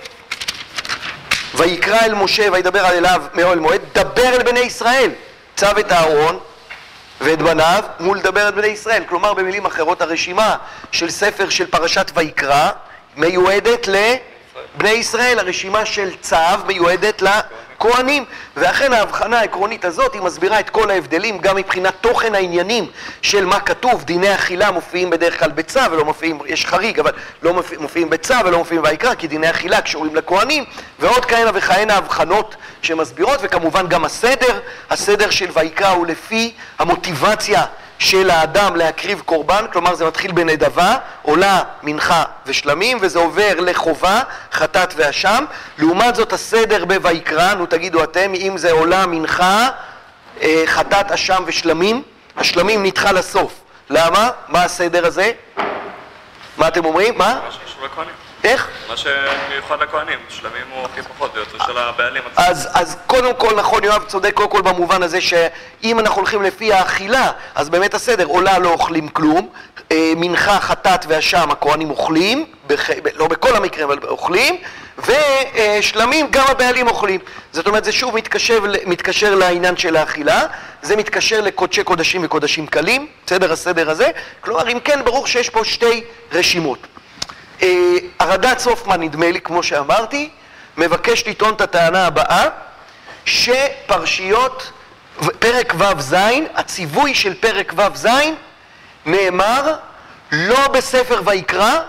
ויקרא 1.55 1.99
אל 2.05 2.13
משה 2.13 2.47
וידבר 2.51 2.85
אליו 2.85 3.21
מאוהל 3.33 3.59
מועד, 3.59 3.81
דבר 3.93 4.27
אל 4.27 4.43
בני 4.43 4.59
ישראל, 4.59 5.11
צו 5.55 5.67
את 5.79 5.91
אהרון 5.91 6.39
ואת 7.21 7.39
בניו 7.39 7.83
מול 7.99 8.19
דבר 8.19 8.49
את 8.49 8.55
בני 8.55 8.67
ישראל, 8.67 9.03
כלומר 9.09 9.33
במילים 9.33 9.65
אחרות 9.65 10.01
הרשימה 10.01 10.55
של 10.91 11.09
ספר 11.09 11.49
של 11.49 11.65
פרשת 11.65 12.11
ויקרא 12.15 12.69
מיועדת 13.17 13.87
ל... 13.87 13.95
בני 14.77 14.89
ישראל, 14.89 15.39
הרשימה 15.39 15.85
של 15.85 16.09
צו 16.21 16.35
מיועדת 16.67 17.21
לכהנים. 17.21 18.25
ואכן 18.57 18.93
ההבחנה 18.93 19.39
העקרונית 19.39 19.85
הזאת 19.85 20.13
היא 20.13 20.21
מסבירה 20.21 20.59
את 20.59 20.69
כל 20.69 20.91
ההבדלים 20.91 21.37
גם 21.37 21.55
מבחינת 21.55 21.93
תוכן 22.01 22.35
העניינים 22.35 22.87
של 23.21 23.45
מה 23.45 23.59
כתוב, 23.59 24.03
דיני 24.03 24.35
אכילה 24.35 24.71
מופיעים 24.71 25.09
בדרך 25.09 25.39
כלל 25.39 25.51
בצו 25.51 25.79
ולא 25.91 26.05
מופיעים, 26.05 26.39
יש 26.45 26.65
חריג, 26.65 26.99
אבל 26.99 27.11
לא 27.43 27.53
מופיעים 27.79 28.09
בצו 28.09 28.33
ולא 28.45 28.57
מופיעים 28.57 28.83
ויקרא 28.83 29.15
כי 29.15 29.27
דיני 29.27 29.49
אכילה 29.49 29.81
קשורים 29.81 30.15
לכהנים 30.15 30.65
ועוד 30.99 31.25
כהנה 31.25 31.51
וכהנה 31.53 31.95
הבחנות 31.97 32.55
שמסבירות 32.81 33.39
וכמובן 33.41 33.87
גם 33.87 34.05
הסדר, 34.05 34.59
הסדר 34.89 35.29
של 35.29 35.47
ויקרא 35.53 35.89
הוא 35.89 36.07
לפי 36.07 36.53
המוטיבציה 36.79 37.65
של 38.01 38.29
האדם 38.29 38.75
להקריב 38.75 39.21
קורבן, 39.25 39.65
כלומר 39.73 39.95
זה 39.95 40.05
מתחיל 40.05 40.31
בנדבה, 40.31 40.95
עולה 41.21 41.61
מנחה 41.83 42.23
ושלמים, 42.45 42.97
וזה 43.01 43.19
עובר 43.19 43.59
לחובה, 43.59 44.21
חטאת 44.51 44.93
ואשם. 44.97 45.45
לעומת 45.77 46.15
זאת 46.15 46.33
הסדר 46.33 46.85
בויקרא, 46.85 47.53
נו 47.53 47.65
תגידו 47.65 48.03
אתם, 48.03 48.33
אם 48.33 48.57
זה 48.57 48.71
עולה 48.71 49.05
מנחה, 49.05 49.69
אה, 50.41 50.63
חטאת, 50.65 51.11
אשם 51.11 51.43
ושלמים, 51.45 52.03
השלמים 52.37 52.83
נדחה 52.83 53.11
לסוף. 53.11 53.53
למה? 53.89 54.29
מה 54.47 54.63
הסדר 54.63 55.05
הזה? 55.05 55.31
מה 56.57 56.67
אתם 56.67 56.85
אומרים? 56.85 57.17
מה? 57.17 57.39
איך? 58.43 58.67
מה 58.87 58.97
שמיוחד 58.97 59.81
לכהנים, 59.81 60.19
שלמים 60.29 60.63
הוא 60.75 60.85
הכי 60.85 61.01
פחות, 61.01 61.33
זה 61.33 61.57
של 61.65 61.77
הבעלים 61.77 62.23
אז, 62.35 62.69
אז 62.73 62.97
קודם 63.07 63.35
כל, 63.35 63.55
נכון, 63.55 63.83
יואב 63.83 64.03
צודק 64.03 64.33
קודם 64.33 64.49
כל 64.49 64.61
במובן 64.61 65.03
הזה 65.03 65.21
שאם 65.21 65.99
אנחנו 65.99 66.21
הולכים 66.21 66.41
לפי 66.43 66.73
האכילה, 66.73 67.31
אז 67.55 67.69
באמת 67.69 67.93
הסדר, 67.93 68.25
עולה 68.25 68.59
לא 68.59 68.69
אוכלים 68.69 69.07
כלום, 69.07 69.49
אה, 69.91 70.13
מנחה, 70.15 70.59
חטאת 70.59 71.05
ואשם 71.07 71.51
הכהנים 71.51 71.89
אוכלים, 71.89 72.45
בח... 72.67 72.89
לא 73.15 73.27
בכל 73.27 73.55
המקרים, 73.55 73.87
אבל 73.87 73.97
אוכלים, 74.07 74.57
ושלמים 74.97 76.27
גם 76.31 76.45
הבעלים 76.47 76.87
אוכלים. 76.87 77.19
זאת 77.51 77.67
אומרת, 77.67 77.83
זה 77.83 77.91
שוב 77.91 78.15
מתקשר, 78.15 78.59
מתקשר 78.85 79.35
לעניין 79.35 79.77
של 79.77 79.95
האכילה, 79.95 80.41
זה 80.81 80.95
מתקשר 80.95 81.41
לקודשי 81.41 81.83
קודשים 81.83 82.21
וקודשים 82.23 82.67
קלים, 82.67 83.07
בסדר 83.25 83.51
הסדר 83.51 83.89
הזה. 83.89 84.09
כלומר, 84.41 84.69
אם 84.69 84.79
כן, 84.79 84.99
ברור 85.05 85.27
שיש 85.27 85.49
פה 85.49 85.65
שתי 85.65 86.03
רשימות. 86.31 86.87
הרד"צ 88.19 88.63
סופמן, 88.63 89.01
נדמה 89.01 89.31
לי, 89.31 89.41
כמו 89.41 89.63
שאמרתי, 89.63 90.29
מבקש 90.77 91.27
לטעון 91.27 91.53
את 91.53 91.61
הטענה 91.61 92.07
הבאה, 92.07 92.47
שפרשיות, 93.25 94.71
פרק 95.39 95.73
ו"ז, 95.77 96.15
הציווי 96.55 97.15
של 97.15 97.33
פרק 97.33 97.73
ו"ז, 97.77 98.07
נאמר 99.05 99.75
לא 100.31 100.67
בספר 100.67 101.21
ויקרא, 101.25 101.79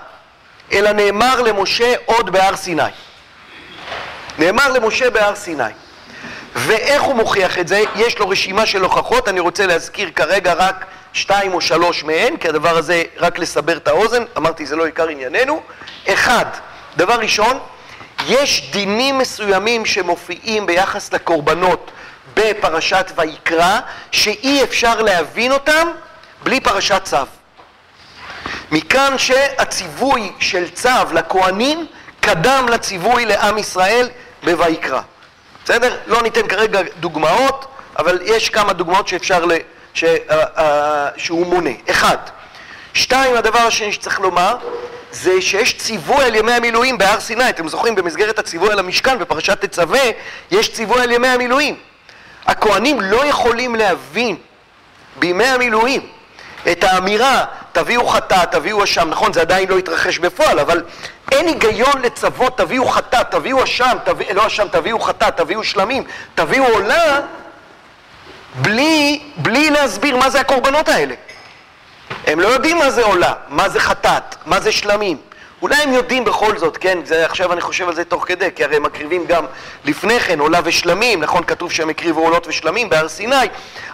אלא 0.73 0.93
נאמר 0.93 1.41
למשה 1.41 1.95
עוד 2.05 2.31
בהר 2.31 2.57
סיני. 2.57 2.83
נאמר 4.39 4.69
למשה 4.69 5.11
בהר 5.11 5.35
סיני. 5.35 5.73
ואיך 6.55 7.03
הוא 7.03 7.15
מוכיח 7.15 7.59
את 7.59 7.69
זה? 7.69 7.83
יש 7.97 8.19
לו 8.19 8.29
רשימה 8.29 8.67
של 8.67 8.83
הוכחות, 8.83 9.29
אני 9.29 9.41
רוצה 9.41 9.67
להזכיר 9.67 10.11
כרגע 10.17 10.55
רק 10.55 10.85
שתיים 11.13 11.55
או 11.55 11.61
שלוש 11.61 12.05
מהן, 12.05 12.37
כי 12.37 12.49
הדבר 12.49 12.77
הזה 12.77 13.03
רק 13.17 13.39
לסבר 13.39 13.77
את 13.77 13.89
האוזן, 13.89 14.25
אמרתי 14.37 14.67
זה 14.67 14.77
לא 14.77 14.87
עיקר 14.87 15.09
ענייננו. 15.09 15.63
אחד, 16.09 16.45
דבר 16.97 17.15
ראשון, 17.15 17.59
יש 18.29 18.71
דינים 18.73 19.19
מסוימים 19.19 19.87
שמופיעים 19.87 20.67
ביחס 20.67 21.13
לקורבנות 21.13 21.91
בפרשת 22.35 23.13
ויקרא, 23.17 23.79
שאי 24.11 24.63
אפשר 24.63 25.03
להבין 25.03 25.53
אותם 25.53 25.89
בלי 26.43 26.61
פרשת 26.61 27.01
צו. 27.05 27.17
מכאן 28.71 29.19
שהציווי 29.19 30.33
של 30.39 30.71
צו 30.71 30.89
לכהנים 31.15 31.87
קדם 32.21 32.67
לציווי 32.69 33.27
לעם 33.27 33.59
ישראל 33.59 34.09
בויקרא. 34.45 35.01
בסדר? 35.65 35.97
לא 36.07 36.23
ניתן 36.23 36.49
כרגע 36.49 36.81
דוגמאות, 37.01 37.67
אבל 37.99 38.19
יש 38.25 38.49
כמה 38.49 38.73
דוגמאות 38.73 39.09
שאפשר, 39.09 39.45
ל... 39.45 39.53
ש... 39.95 40.05
שהוא 41.17 41.47
מונה. 41.47 41.71
אחד. 41.91 42.17
שתיים, 42.95 43.37
הדבר 43.37 43.59
השני 43.59 43.93
שצריך 43.93 44.21
לומר, 44.21 44.57
זה 45.11 45.43
שיש 45.43 45.79
ציווי 45.79 46.25
על 46.25 46.35
ימי 46.35 46.53
המילואים 46.53 46.99
בהר 46.99 47.21
סיני. 47.21 47.49
אתם 47.49 47.69
זוכרים, 47.69 47.95
במסגרת 47.95 48.39
הציווי 48.39 48.73
על 48.73 48.79
המשכן 48.79 49.19
בפרשת 49.19 49.65
תצווה, 49.65 50.01
יש 50.51 50.73
ציווי 50.73 51.03
על 51.03 51.13
ימי 51.13 51.29
המילואים. 51.29 51.77
הכהנים 52.47 53.01
לא 53.01 53.27
יכולים 53.27 53.75
להבין 53.75 54.37
בימי 55.19 55.45
המילואים 55.45 56.07
את 56.73 56.85
האמירה, 56.85 57.45
תביאו 57.73 58.07
חטאת, 58.07 58.51
תביאו 58.51 58.85
אשם, 58.85 59.11
נכון, 59.11 59.33
זה 59.33 59.41
עדיין 59.41 59.69
לא 59.69 59.79
התרחש 59.79 60.19
בפועל, 60.19 60.59
אבל 60.59 60.85
אין 61.33 61.47
היגיון 61.49 62.03
לצוות, 62.03 62.59
תביאו 62.59 62.89
חטאת, 62.89 63.31
תביאו 63.31 63.65
אשם, 63.65 63.97
תביא, 64.05 64.33
לא 64.33 64.47
אשם, 64.47 64.69
תביאו 64.71 65.01
חטאת, 65.01 65.37
תביאו 65.37 65.65
שלמים, 65.65 66.05
תביאו 66.35 66.65
עולה, 66.65 67.21
בלי, 68.55 69.21
בלי 69.37 69.71
להסביר 69.71 70.17
מה 70.17 70.31
זה 70.31 70.41
הקורבנות 70.41 70.89
האלה. 70.89 71.15
הם 72.27 72.41
לא 72.41 72.49
יודעים 72.49 72.79
מה 72.79 72.91
זה 72.91 73.05
עולה, 73.05 73.33
מה 73.49 73.69
זה 73.69 73.81
חטאת, 73.81 74.35
מה 74.47 74.61
זה 74.61 74.73
שלמים. 74.73 75.17
אולי 75.63 75.77
הם 75.77 75.93
יודעים 75.93 76.25
בכל 76.25 76.59
זאת, 76.59 76.77
כן, 76.77 76.99
זה, 77.05 77.25
עכשיו 77.25 77.53
אני 77.53 77.61
חושב 77.61 77.89
על 77.89 77.95
זה 77.95 78.05
תוך 78.05 78.25
כדי, 78.29 78.49
כי 78.57 78.65
הרי 78.65 78.77
הם 78.77 78.83
מקריבים 78.83 79.27
גם 79.27 79.45
לפני 79.85 80.21
כן 80.21 80.41
עולה 80.41 80.61
ושלמים, 80.65 81.21
נכון, 81.21 81.45
כתוב 81.45 81.73
שהם 81.73 81.89
הקריבו 81.89 82.21
עולות 82.21 82.47
ושלמים 82.47 82.89
בהר 82.89 83.09
סיני, 83.09 83.47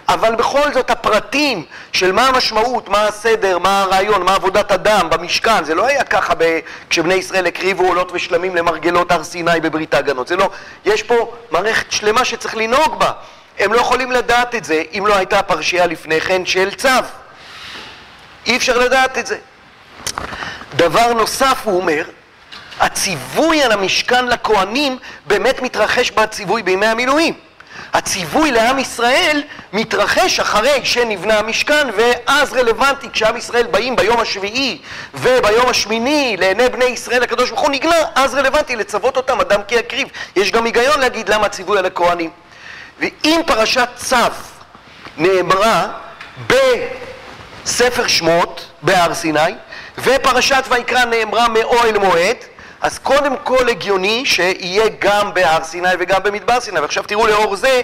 אבל 0.09 0.35
בכל 0.35 0.73
זאת 0.73 0.89
הפרטים 0.89 1.65
של 1.93 2.11
מה 2.11 2.27
המשמעות, 2.27 2.89
מה 2.89 3.07
הסדר, 3.07 3.57
מה 3.57 3.81
הרעיון, 3.81 4.23
מה 4.23 4.35
עבודת 4.35 4.71
אדם 4.71 5.09
במשכן, 5.09 5.63
זה 5.63 5.75
לא 5.75 5.85
היה 5.85 6.03
ככה 6.03 6.33
ב... 6.37 6.59
כשבני 6.89 7.13
ישראל 7.13 7.47
הקריבו 7.47 7.87
עולות 7.87 8.11
ושלמים 8.13 8.55
למרגלות 8.55 9.11
הר 9.11 9.23
סיני 9.23 9.59
בברית 9.61 9.93
ההגנות, 9.93 10.27
זה 10.27 10.35
לא, 10.35 10.49
יש 10.85 11.03
פה 11.03 11.33
מערכת 11.51 11.91
שלמה 11.91 12.25
שצריך 12.25 12.57
לנהוג 12.57 12.99
בה, 12.99 13.11
הם 13.59 13.73
לא 13.73 13.79
יכולים 13.79 14.11
לדעת 14.11 14.55
את 14.55 14.63
זה 14.63 14.83
אם 14.97 15.07
לא 15.07 15.15
הייתה 15.15 15.43
פרשייה 15.43 15.85
לפני 15.85 16.21
כן 16.21 16.45
של 16.45 16.73
צו. 16.75 16.89
אי 18.47 18.57
אפשר 18.57 18.77
לדעת 18.77 19.17
את 19.17 19.27
זה. 19.27 19.37
דבר 20.75 21.13
נוסף, 21.13 21.57
הוא 21.63 21.77
אומר, 21.77 22.03
הציווי 22.79 23.63
על 23.63 23.71
המשכן 23.71 24.25
לכהנים 24.25 24.97
באמת 25.27 25.61
מתרחש 25.61 26.11
בציווי 26.11 26.63
בימי 26.63 26.85
המילואים. 26.85 27.33
הציווי 27.93 28.51
לעם 28.51 28.79
ישראל 28.79 29.41
מתרחש 29.73 30.39
אחרי 30.39 30.79
שנבנה 30.83 31.39
המשכן 31.39 31.87
ואז 31.97 32.53
רלוונטי 32.53 33.09
כשעם 33.09 33.37
ישראל 33.37 33.67
באים 33.67 33.95
ביום 33.95 34.19
השביעי 34.19 34.81
וביום 35.13 35.69
השמיני 35.69 36.35
לעיני 36.39 36.69
בני 36.69 36.85
ישראל 36.85 37.23
הקדוש 37.23 37.49
ברוך 37.49 37.61
הוא 37.61 37.71
נגלה 37.71 38.05
אז 38.15 38.33
רלוונטי 38.33 38.75
לצוות 38.75 39.17
אותם 39.17 39.41
אדם 39.41 39.61
כי 39.67 39.75
יקריב 39.75 40.07
יש 40.35 40.51
גם 40.51 40.65
היגיון 40.65 40.99
להגיד 40.99 41.29
למה 41.29 41.45
הציווי 41.45 41.79
על 41.79 41.85
הכהנים 41.85 42.29
ואם 42.99 43.41
פרשת 43.45 43.89
צו 43.95 44.15
נאמרה 45.17 45.87
בספר 46.47 48.07
שמות 48.07 48.65
בהר 48.81 49.13
סיני 49.13 49.55
ופרשת 49.97 50.63
ויקרא 50.69 51.05
נאמרה 51.05 51.47
מאוהל 51.47 51.97
מועד, 51.97 52.37
אז 52.81 52.99
קודם 52.99 53.35
כל 53.43 53.69
הגיוני 53.69 54.25
שיהיה 54.25 54.85
גם 54.99 55.33
בהר 55.33 55.63
סיני 55.63 55.89
וגם 55.99 56.23
במדבר 56.23 56.59
סיני. 56.59 56.79
ועכשיו 56.79 57.03
תראו 57.03 57.27
לאור 57.27 57.55
זה 57.55 57.81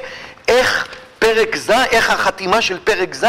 איך 0.48 0.88
פרק 1.20 1.56
ז', 1.56 1.72
איך 1.72 2.10
החתימה 2.10 2.62
של 2.62 2.80
פרק 2.84 3.16
ז' 3.16 3.26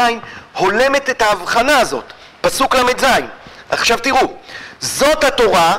הולמת 0.53 1.09
את 1.09 1.21
ההבחנה 1.21 1.79
הזאת. 1.79 2.13
פסוק 2.41 2.75
ל"ז. 2.75 3.05
עכשיו 3.69 3.99
תראו, 3.99 4.33
זאת 4.79 5.23
התורה 5.23 5.77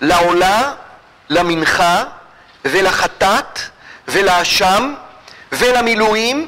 לעולה, 0.00 0.72
למנחה 1.28 2.04
ולחטאת 2.64 3.58
ולאשם 4.08 4.94
ולמילואים 5.52 6.46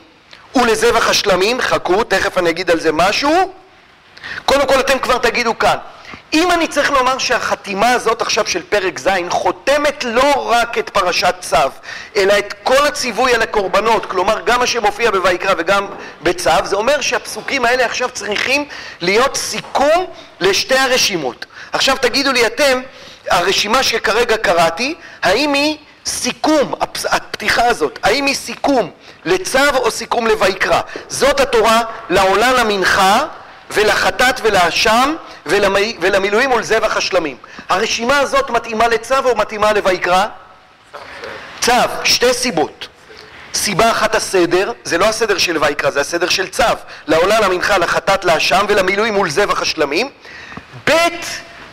ולזבח 0.55 1.11
השלמים, 1.11 1.61
חכו, 1.61 2.05
תכף 2.05 2.39
אני 2.39 2.51
אגיד 2.51 2.71
על 2.71 2.81
זה 2.81 2.93
משהו 2.93 3.53
קודם 4.45 4.67
כל 4.67 4.81
אתם 4.81 4.99
כבר 4.99 5.19
תגידו 5.19 5.59
כאן, 5.59 5.77
אם 6.33 6.51
אני 6.51 6.69
צריך 6.69 6.91
לומר 6.91 7.19
שהחתימה 7.19 7.93
הזאת 7.93 8.23
עכשיו 8.23 8.47
של 8.47 8.63
פרק 8.63 8.99
ז' 8.99 9.09
חותמת 9.29 10.05
לא 10.05 10.49
רק 10.51 10.79
את 10.79 10.91
פרשת 10.91 11.35
צו, 11.41 11.57
אלא 12.17 12.39
את 12.39 12.55
כל 12.63 12.87
הציווי 12.87 13.35
על 13.35 13.43
הקורבנות, 13.43 14.07
כלומר 14.07 14.41
גם 14.41 14.61
מה 14.61 14.67
שמופיע 14.67 15.11
בויקרא 15.11 15.55
וגם 15.59 15.87
בצו, 16.23 16.51
זה 16.65 16.77
אומר 16.77 17.01
שהפסוקים 17.01 17.65
האלה 17.65 17.85
עכשיו 17.85 18.11
צריכים 18.11 18.65
להיות 19.01 19.37
סיכום 19.37 20.07
לשתי 20.41 20.79
הרשימות. 20.79 21.47
עכשיו 21.73 21.97
תגידו 22.01 22.33
לי 22.33 22.47
אתם, 22.47 22.81
הרשימה 23.31 23.83
שכרגע 23.83 24.37
קראתי, 24.37 24.95
האם 25.23 25.53
היא 25.53 25.77
סיכום, 26.07 26.75
הפתיחה 27.05 27.67
הזאת, 27.67 27.99
האם 28.03 28.27
היא 28.27 28.35
סיכום 28.35 28.91
לצו 29.25 29.77
או 29.77 29.91
סיכום 29.91 30.27
לויקרא? 30.27 30.81
זאת 31.09 31.41
התורה 31.41 31.83
לעולה 32.11 32.53
למנחה 32.53 33.25
ולחטאת 33.71 34.41
ולאשם 34.43 35.15
ולמילואים 35.47 36.53
ולזבח 36.53 36.97
השלמים. 36.97 37.37
הרשימה 37.69 38.19
הזאת 38.19 38.51
מתאימה 38.51 38.89
לצו 38.89 39.19
או 39.25 39.37
מתאימה 39.37 39.73
לויקרא? 39.73 40.27
צו, 41.61 41.73
שתי 42.05 42.35
סיבות. 42.35 42.89
סיבה 43.55 43.91
אחת 43.91 44.15
הסדר, 44.15 44.73
זה 44.85 44.99
לא 44.99 45.05
הסדר 45.05 45.39
של 45.39 45.59
ויקרא, 45.61 45.91
זה 45.91 46.01
הסדר 46.01 46.29
של 46.29 46.49
צו. 46.49 46.65
לעולה, 47.07 47.41
למנחה, 47.41 47.79
לחטאת, 47.79 48.25
לאשם 48.25 48.65
ולמילואים 48.69 49.15
מול 49.15 49.31
זבח 49.31 49.63
השלמים. 49.63 50.11
ב' 50.87 50.93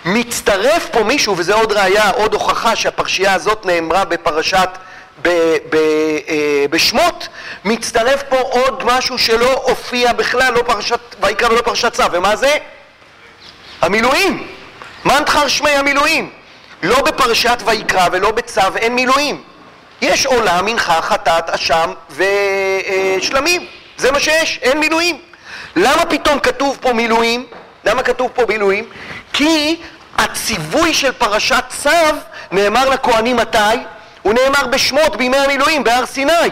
מצטרף 0.06 0.88
פה 0.92 1.04
מישהו, 1.04 1.38
וזה 1.38 1.54
עוד 1.54 1.72
ראיה, 1.72 2.10
עוד 2.10 2.34
הוכחה 2.34 2.76
שהפרשייה 2.76 3.34
הזאת 3.34 3.66
נאמרה 3.66 4.06
בפרשת 4.06 4.70
ב, 5.22 5.30
ב, 5.70 5.76
אה, 5.76 6.66
בשמות, 6.70 7.28
מצטרף 7.66 8.24
פה 8.30 8.38
עוד 8.40 8.84
משהו 8.86 9.18
שלא 9.18 9.64
הופיע 9.68 10.14
בכלל, 10.14 10.54
לא 10.54 10.62
פרשת 10.62 11.00
ויקרא 11.22 11.50
ולא 11.50 11.62
פרשת 11.62 11.94
צו, 11.94 12.04
ומה 12.12 12.36
זה? 12.36 12.58
המילואים. 13.82 14.48
מנתחר 15.06 15.48
שמי 15.48 15.70
המילואים. 15.70 16.30
לא 16.84 17.02
בפרשת 17.02 17.58
ויקרא 17.66 18.08
ולא 18.12 18.32
בצו 18.32 18.62
אין 18.76 18.96
מילואים. 18.96 19.44
יש 20.02 20.26
עולה, 20.26 20.62
מנחה, 20.62 21.02
חטאת, 21.02 21.50
אשם 21.50 21.94
ושלמים. 22.10 23.66
זה 23.98 24.12
מה 24.12 24.20
שיש, 24.20 24.60
אין 24.62 24.80
מילואים. 24.80 25.22
למה 25.76 26.06
פתאום 26.06 26.40
כתוב 26.40 26.78
פה 26.82 26.94
מילואים? 26.94 27.46
למה 27.86 28.04
כתוב 28.04 28.32
פה 28.36 28.44
מילואים? 28.50 28.90
כי 29.34 29.82
הציווי 30.18 30.94
של 30.94 31.12
פרשת 31.12 31.64
צו 31.70 31.90
נאמר 32.52 32.90
לכהנים 32.90 33.38
מתי? 33.38 33.58
הוא 34.22 34.34
נאמר 34.34 34.68
בשמות 34.68 35.16
בימי 35.16 35.38
המילואים, 35.38 35.84
בהר 35.84 36.06
סיני. 36.06 36.50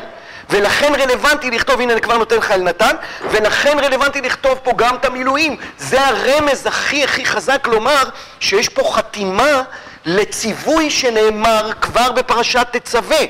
ולכן 0.49 0.93
רלוונטי 0.95 1.51
לכתוב, 1.51 1.81
הנה 1.81 1.93
אני 1.93 2.01
כבר 2.01 2.17
נותן 2.17 2.35
לך 2.35 2.51
אל 2.51 2.61
נתן, 2.61 2.95
ולכן 3.31 3.79
רלוונטי 3.79 4.21
לכתוב 4.21 4.59
פה 4.63 4.71
גם 4.75 4.95
את 4.95 5.05
המילואים. 5.05 5.57
זה 5.77 6.07
הרמז 6.07 6.65
הכי 6.65 7.03
הכי 7.03 7.25
חזק 7.25 7.67
לומר 7.67 8.03
שיש 8.39 8.69
פה 8.69 8.91
חתימה 8.93 9.61
לציווי 10.05 10.89
שנאמר 10.89 11.71
כבר 11.81 12.11
בפרשת 12.11 12.67
תצווה. 12.71 13.25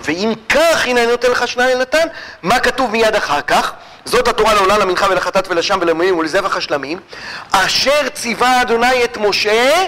ואם 0.00 0.32
כך, 0.48 0.86
הנה 0.86 1.02
אני 1.02 1.10
נותן 1.10 1.30
לך 1.30 1.48
שניים 1.48 1.76
אל 1.76 1.82
נתן, 1.82 2.06
מה 2.42 2.60
כתוב 2.60 2.90
מיד 2.90 3.16
אחר 3.16 3.40
כך? 3.40 3.72
זאת 4.06 4.28
התורה 4.28 4.54
לעולה 4.54 4.78
למנחה 4.78 5.06
ולחטאת 5.10 5.48
ולשם 5.48 5.78
ולמילואים 5.80 6.18
ולזבח 6.18 6.56
השלמים, 6.56 7.00
אשר 7.52 8.08
ציווה 8.08 8.62
אדוני 8.62 9.04
את 9.04 9.16
משה 9.16 9.86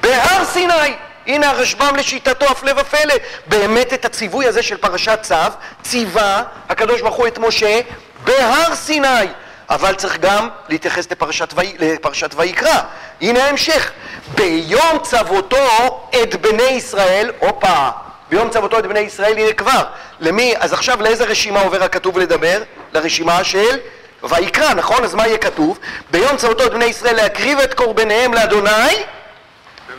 בהר 0.00 0.44
סיני. 0.44 0.94
הנה 1.26 1.50
הרשב"ם 1.50 1.96
לשיטתו, 1.96 2.46
הפלא 2.46 2.72
ופלא. 2.80 3.14
באמת 3.46 3.92
את 3.92 4.04
הציווי 4.04 4.46
הזה 4.46 4.62
של 4.62 4.76
פרשת 4.76 5.18
צו, 5.22 5.34
ציווה 5.82 6.42
הקדוש 6.68 7.00
ברוך 7.00 7.16
הוא 7.16 7.26
את 7.26 7.38
משה 7.38 7.80
בהר 8.24 8.74
סיני. 8.74 9.26
אבל 9.70 9.94
צריך 9.94 10.18
גם 10.20 10.48
להתייחס 10.68 11.10
לפרשת, 11.10 11.52
ו... 11.56 11.60
לפרשת 11.78 12.30
ויקרא. 12.36 12.80
הנה 13.20 13.44
ההמשך. 13.44 13.92
ביום 14.34 14.98
צוותו 15.02 16.08
את 16.22 16.34
בני 16.34 16.62
ישראל, 16.62 17.32
הופה, 17.38 17.88
ביום 18.30 18.50
צוותו 18.50 18.78
את 18.78 18.86
בני 18.86 19.00
ישראל, 19.00 19.38
הנה 19.38 19.52
כבר. 19.52 19.82
למי? 20.20 20.54
אז 20.58 20.72
עכשיו 20.72 21.02
לאיזה 21.02 21.24
רשימה 21.24 21.60
עובר 21.60 21.82
הכתוב 21.82 22.18
לדבר? 22.18 22.62
לרשימה 22.94 23.44
של 23.44 23.78
ויקרא, 24.22 24.74
נכון? 24.74 25.04
אז 25.04 25.14
מה 25.14 25.26
יהיה 25.26 25.38
כתוב? 25.38 25.78
ביום 26.10 26.36
צוותו 26.36 26.66
את 26.66 26.72
בני 26.72 26.84
ישראל 26.84 27.16
להקריב 27.16 27.58
את 27.58 27.74
קורבניהם 27.74 28.34
לאדוני 28.34 28.96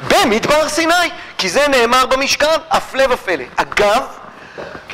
במדבר 0.08 0.70
סיני, 0.70 1.10
כי 1.38 1.50
זה 1.50 1.68
נאמר 1.68 2.06
במשכן, 2.06 2.46
הפלא 2.70 3.04
ופלא. 3.10 3.44
אגב, 3.56 4.04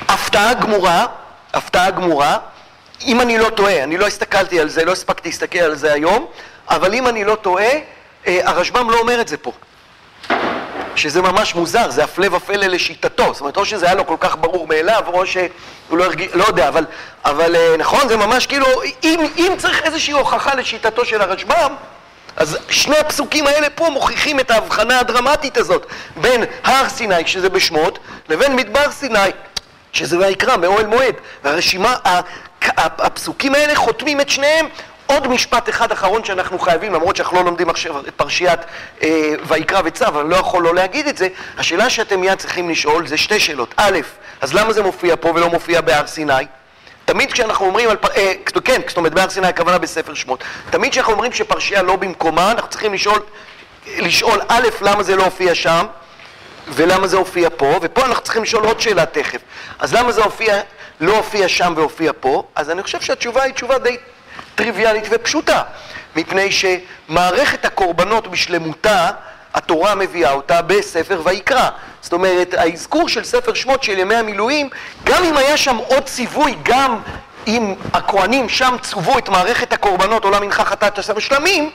הפתעה 0.07 0.53
גמורה, 0.53 1.05
הפתעה 1.53 1.91
גמורה, 1.91 2.37
אם 3.05 3.21
אני 3.21 3.37
לא 3.37 3.49
טועה, 3.49 3.83
אני 3.83 3.97
לא 3.97 4.07
הסתכלתי 4.07 4.59
על 4.59 4.69
זה, 4.69 4.85
לא 4.85 4.91
הספקתי 4.91 5.29
להסתכל 5.29 5.59
על 5.59 5.75
זה 5.75 5.93
היום, 5.93 6.25
אבל 6.69 6.93
אם 6.93 7.07
אני 7.07 7.23
לא 7.23 7.35
טועה, 7.35 7.71
אה, 8.27 8.39
הרשב"ם 8.43 8.89
לא 8.89 8.99
אומר 8.99 9.21
את 9.21 9.27
זה 9.27 9.37
פה. 9.37 9.51
שזה 10.95 11.21
ממש 11.21 11.55
מוזר, 11.55 11.89
זה 11.89 12.03
הפלא 12.03 12.35
ופלא 12.35 12.67
לשיטתו. 12.67 13.33
זאת 13.33 13.41
אומרת, 13.41 13.57
או 13.57 13.65
שזה 13.65 13.85
היה 13.85 13.95
לו 13.95 14.07
כל 14.07 14.15
כך 14.19 14.35
ברור 14.39 14.67
מאליו, 14.67 15.03
או 15.07 15.27
שהוא 15.27 15.47
לא 15.91 16.03
הרגיש, 16.03 16.27
לא 16.33 16.43
יודע, 16.43 16.67
אבל, 16.67 16.85
אבל 17.25 17.55
אה, 17.55 17.75
נכון, 17.77 18.07
זה 18.07 18.17
ממש 18.17 18.47
כאילו, 18.47 18.65
אם, 19.03 19.19
אם 19.37 19.53
צריך 19.57 19.83
איזושהי 19.83 20.13
הוכחה 20.13 20.55
לשיטתו 20.55 21.05
של 21.05 21.21
הרשב"ם, 21.21 21.75
אז 22.35 22.57
שני 22.69 22.97
הפסוקים 22.97 23.47
האלה 23.47 23.69
פה 23.69 23.89
מוכיחים 23.89 24.39
את 24.39 24.51
ההבחנה 24.51 24.99
הדרמטית 24.99 25.57
הזאת 25.57 25.85
בין 26.15 26.43
הר 26.63 26.89
סיני, 26.89 27.27
שזה 27.27 27.49
בשמות, 27.49 27.99
לבין 28.29 28.55
מדבר 28.55 28.91
סיני, 28.91 29.19
שזה 29.93 30.17
ויקרא, 30.17 30.57
מאוהל 30.57 30.85
מועד. 30.85 31.15
והרשימה, 31.43 31.95
הפסוקים 32.77 33.55
האלה 33.55 33.75
חותמים 33.75 34.21
את 34.21 34.29
שניהם. 34.29 34.67
עוד 35.11 35.27
משפט 35.27 35.69
אחד 35.69 35.91
אחרון 35.91 36.23
שאנחנו 36.23 36.59
חייבים, 36.59 36.93
למרות 36.93 37.15
שאנחנו 37.15 37.37
לא 37.37 37.43
לומדים 37.43 37.69
עכשיו 37.69 37.99
את 37.99 38.13
פרשיית 38.15 38.59
אה, 39.03 39.33
ויקרא 39.47 39.81
וצו, 39.85 40.05
אבל 40.05 40.25
לא 40.25 40.35
יכול 40.35 40.63
לא 40.63 40.75
להגיד 40.75 41.07
את 41.07 41.17
זה, 41.17 41.27
השאלה 41.57 41.89
שאתם 41.89 42.21
מיד 42.21 42.37
צריכים 42.37 42.69
לשאול 42.69 43.07
זה 43.07 43.17
שתי 43.17 43.39
שאלות. 43.39 43.73
א', 43.77 43.99
אז 44.41 44.53
למה 44.53 44.73
זה 44.73 44.83
מופיע 44.83 45.15
פה 45.19 45.31
ולא 45.35 45.49
מופיע 45.49 45.81
בהר 45.81 46.07
סיני? 46.07 46.33
תמיד 47.05 47.31
כשאנחנו 47.31 47.65
אומרים 47.65 47.89
על, 47.89 47.97
אה, 48.17 48.33
כן, 48.63 48.81
זאת 48.87 48.97
אומרת 48.97 49.13
בהר 49.13 49.29
סיני 49.29 49.47
הכוונה 49.47 49.77
בספר 49.77 50.13
שמות, 50.13 50.43
תמיד 50.69 50.91
כשאנחנו 50.91 51.13
אומרים 51.13 51.33
שפרשייה 51.33 51.81
לא 51.81 51.95
במקומה, 51.95 52.51
אנחנו 52.51 52.69
צריכים 52.69 52.93
לשאול, 52.93 53.19
לשאול 53.97 54.41
א', 54.47 54.67
למה 54.81 55.03
זה 55.03 55.15
לא 55.15 55.23
הופיע 55.23 55.55
שם, 55.55 55.85
ולמה 56.67 57.07
זה 57.07 57.17
הופיע 57.17 57.49
פה, 57.57 57.79
ופה 57.81 58.05
אנחנו 58.05 58.23
צריכים 58.23 58.43
לשאול 58.43 58.65
עוד 58.65 58.79
שאלה 58.79 59.05
תכף. 59.05 59.41
אז 59.79 59.93
למה 59.93 60.11
זה 60.11 60.23
הופיע, 60.23 60.59
לא 61.01 61.17
הופיע 61.17 61.47
שם 61.47 61.73
והופיע 61.75 62.11
פה? 62.19 62.43
אז 62.55 62.69
אני 62.69 62.83
חושב 62.83 63.01
שהתשובה 63.01 63.43
היא 63.43 63.53
תשובה 63.53 63.77
די 63.77 63.97
טריוויאלית 64.55 65.03
ופשוטה, 65.11 65.61
מפני 66.15 66.49
שמערכת 66.51 67.65
הקורבנות 67.65 68.27
בשלמותה, 68.27 69.09
התורה 69.53 69.95
מביאה 69.95 70.31
אותה 70.31 70.61
בספר 70.61 71.21
ויקרא. 71.25 71.69
זאת 72.01 72.13
אומרת, 72.13 72.53
האזכור 72.53 73.09
של 73.09 73.23
ספר 73.23 73.53
שמות 73.53 73.83
של 73.83 73.99
ימי 73.99 74.15
המילואים, 74.15 74.69
גם 75.03 75.23
אם 75.23 75.37
היה 75.37 75.57
שם 75.57 75.75
עוד 75.75 76.03
ציווי, 76.03 76.55
גם 76.63 76.99
אם 77.47 77.75
הכוהנים 77.93 78.49
שם 78.49 78.75
צוו 78.81 79.17
את 79.17 79.29
מערכת 79.29 79.73
הקורבנות, 79.73 80.23
עולם 80.23 80.41
מנחה 80.41 80.65
חטאת 80.65 80.99
עשר 80.99 81.19
שלמים, 81.19 81.69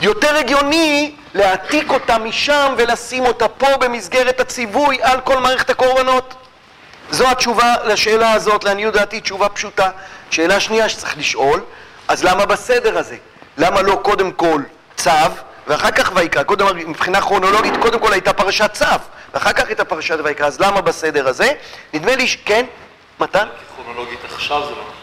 יותר 0.00 0.36
הגיוני 0.36 1.14
להעתיק 1.34 1.90
אותה 1.90 2.18
משם 2.18 2.74
ולשים 2.76 3.26
אותה 3.26 3.48
פה 3.48 3.76
במסגרת 3.80 4.40
הציווי 4.40 4.98
על 5.02 5.20
כל 5.20 5.38
מערכת 5.38 5.70
הקורבנות. 5.70 6.34
זו 7.10 7.30
התשובה 7.30 7.74
לשאלה 7.84 8.32
הזאת, 8.32 8.64
לעניות 8.64 8.94
דעתי, 8.94 9.20
תשובה 9.20 9.48
פשוטה. 9.48 9.90
שאלה 10.30 10.60
שנייה 10.60 10.88
שצריך 10.88 11.18
לשאול, 11.18 11.60
אז 12.08 12.24
למה 12.24 12.46
בסדר 12.46 12.98
הזה? 12.98 13.16
למה 13.58 13.82
לא 13.82 14.00
קודם 14.02 14.32
כל 14.32 14.62
צו, 14.96 15.10
ואחר 15.66 15.90
כך 15.90 16.12
ויקרא? 16.14 16.42
קודם, 16.42 16.76
מבחינה 16.76 17.20
כרונולוגית, 17.20 17.74
קודם 17.80 17.98
כל 17.98 18.12
הייתה 18.12 18.32
פרשת 18.32 18.70
צו, 18.72 18.84
ואחר 19.34 19.52
כך 19.52 19.66
הייתה 19.66 19.84
פרשת 19.84 20.18
ויקרא, 20.24 20.46
אז 20.46 20.60
למה 20.60 20.80
בסדר 20.80 21.28
הזה? 21.28 21.52
נדמה 21.94 22.16
לי 22.16 22.26
ש... 22.26 22.36
כן? 22.44 22.66
מתן? 23.20 23.48
כרונולוגית 23.76 24.18
עכשיו 24.24 24.62
זה 24.64 24.70
לא... 24.70 24.95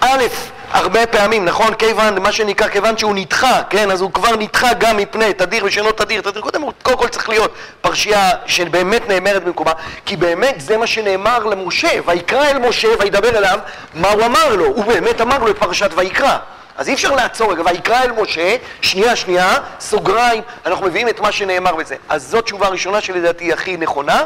א', 0.00 0.24
הרבה 0.70 1.06
פעמים, 1.06 1.44
נכון? 1.44 1.74
כיוון, 1.74 2.22
מה 2.22 2.32
שנקרא, 2.32 2.68
כיוון 2.68 2.98
שהוא 2.98 3.14
נדחה, 3.14 3.62
כן? 3.70 3.90
אז 3.90 4.00
הוא 4.00 4.12
כבר 4.12 4.36
נדחה 4.36 4.74
גם 4.74 4.96
מפני 4.96 5.32
תדיר 5.32 5.64
ושאינו 5.64 5.92
תדיר. 5.92 6.20
תדיר, 6.20 6.42
קודם 6.42 6.62
קודם 6.82 6.98
כל 6.98 7.08
צריך 7.08 7.28
להיות 7.28 7.54
פרשייה 7.80 8.30
שבאמת 8.46 9.08
נאמרת 9.08 9.44
במקומה, 9.44 9.72
כי 10.06 10.16
באמת 10.16 10.54
זה 10.58 10.76
מה 10.76 10.86
שנאמר 10.86 11.38
למשה, 11.38 11.88
ויקרא 12.06 12.50
אל 12.50 12.58
משה 12.58 12.88
וידבר 13.00 13.38
אליו, 13.38 13.58
מה 13.94 14.08
הוא 14.08 14.24
אמר 14.24 14.56
לו? 14.56 14.66
הוא 14.66 14.84
באמת 14.84 15.20
אמר 15.20 15.38
לו 15.38 15.50
את 15.50 15.58
פרשת 15.58 15.90
ויקרא. 15.96 16.36
אז 16.76 16.88
אי 16.88 16.94
אפשר 16.94 17.14
לעצור 17.14 17.52
רגע, 17.52 17.62
ויקרא 17.66 18.02
אל 18.02 18.12
משה, 18.12 18.56
שנייה, 18.80 19.16
שנייה, 19.16 19.56
סוגריים, 19.80 20.42
אנחנו 20.66 20.86
מביאים 20.86 21.08
את 21.08 21.20
מה 21.20 21.32
שנאמר 21.32 21.74
בזה. 21.74 21.96
אז 22.08 22.26
זאת 22.30 22.44
תשובה 22.44 22.68
ראשונה 22.68 23.00
שלדעתי 23.00 23.52
הכי 23.52 23.76
נכונה. 23.76 24.24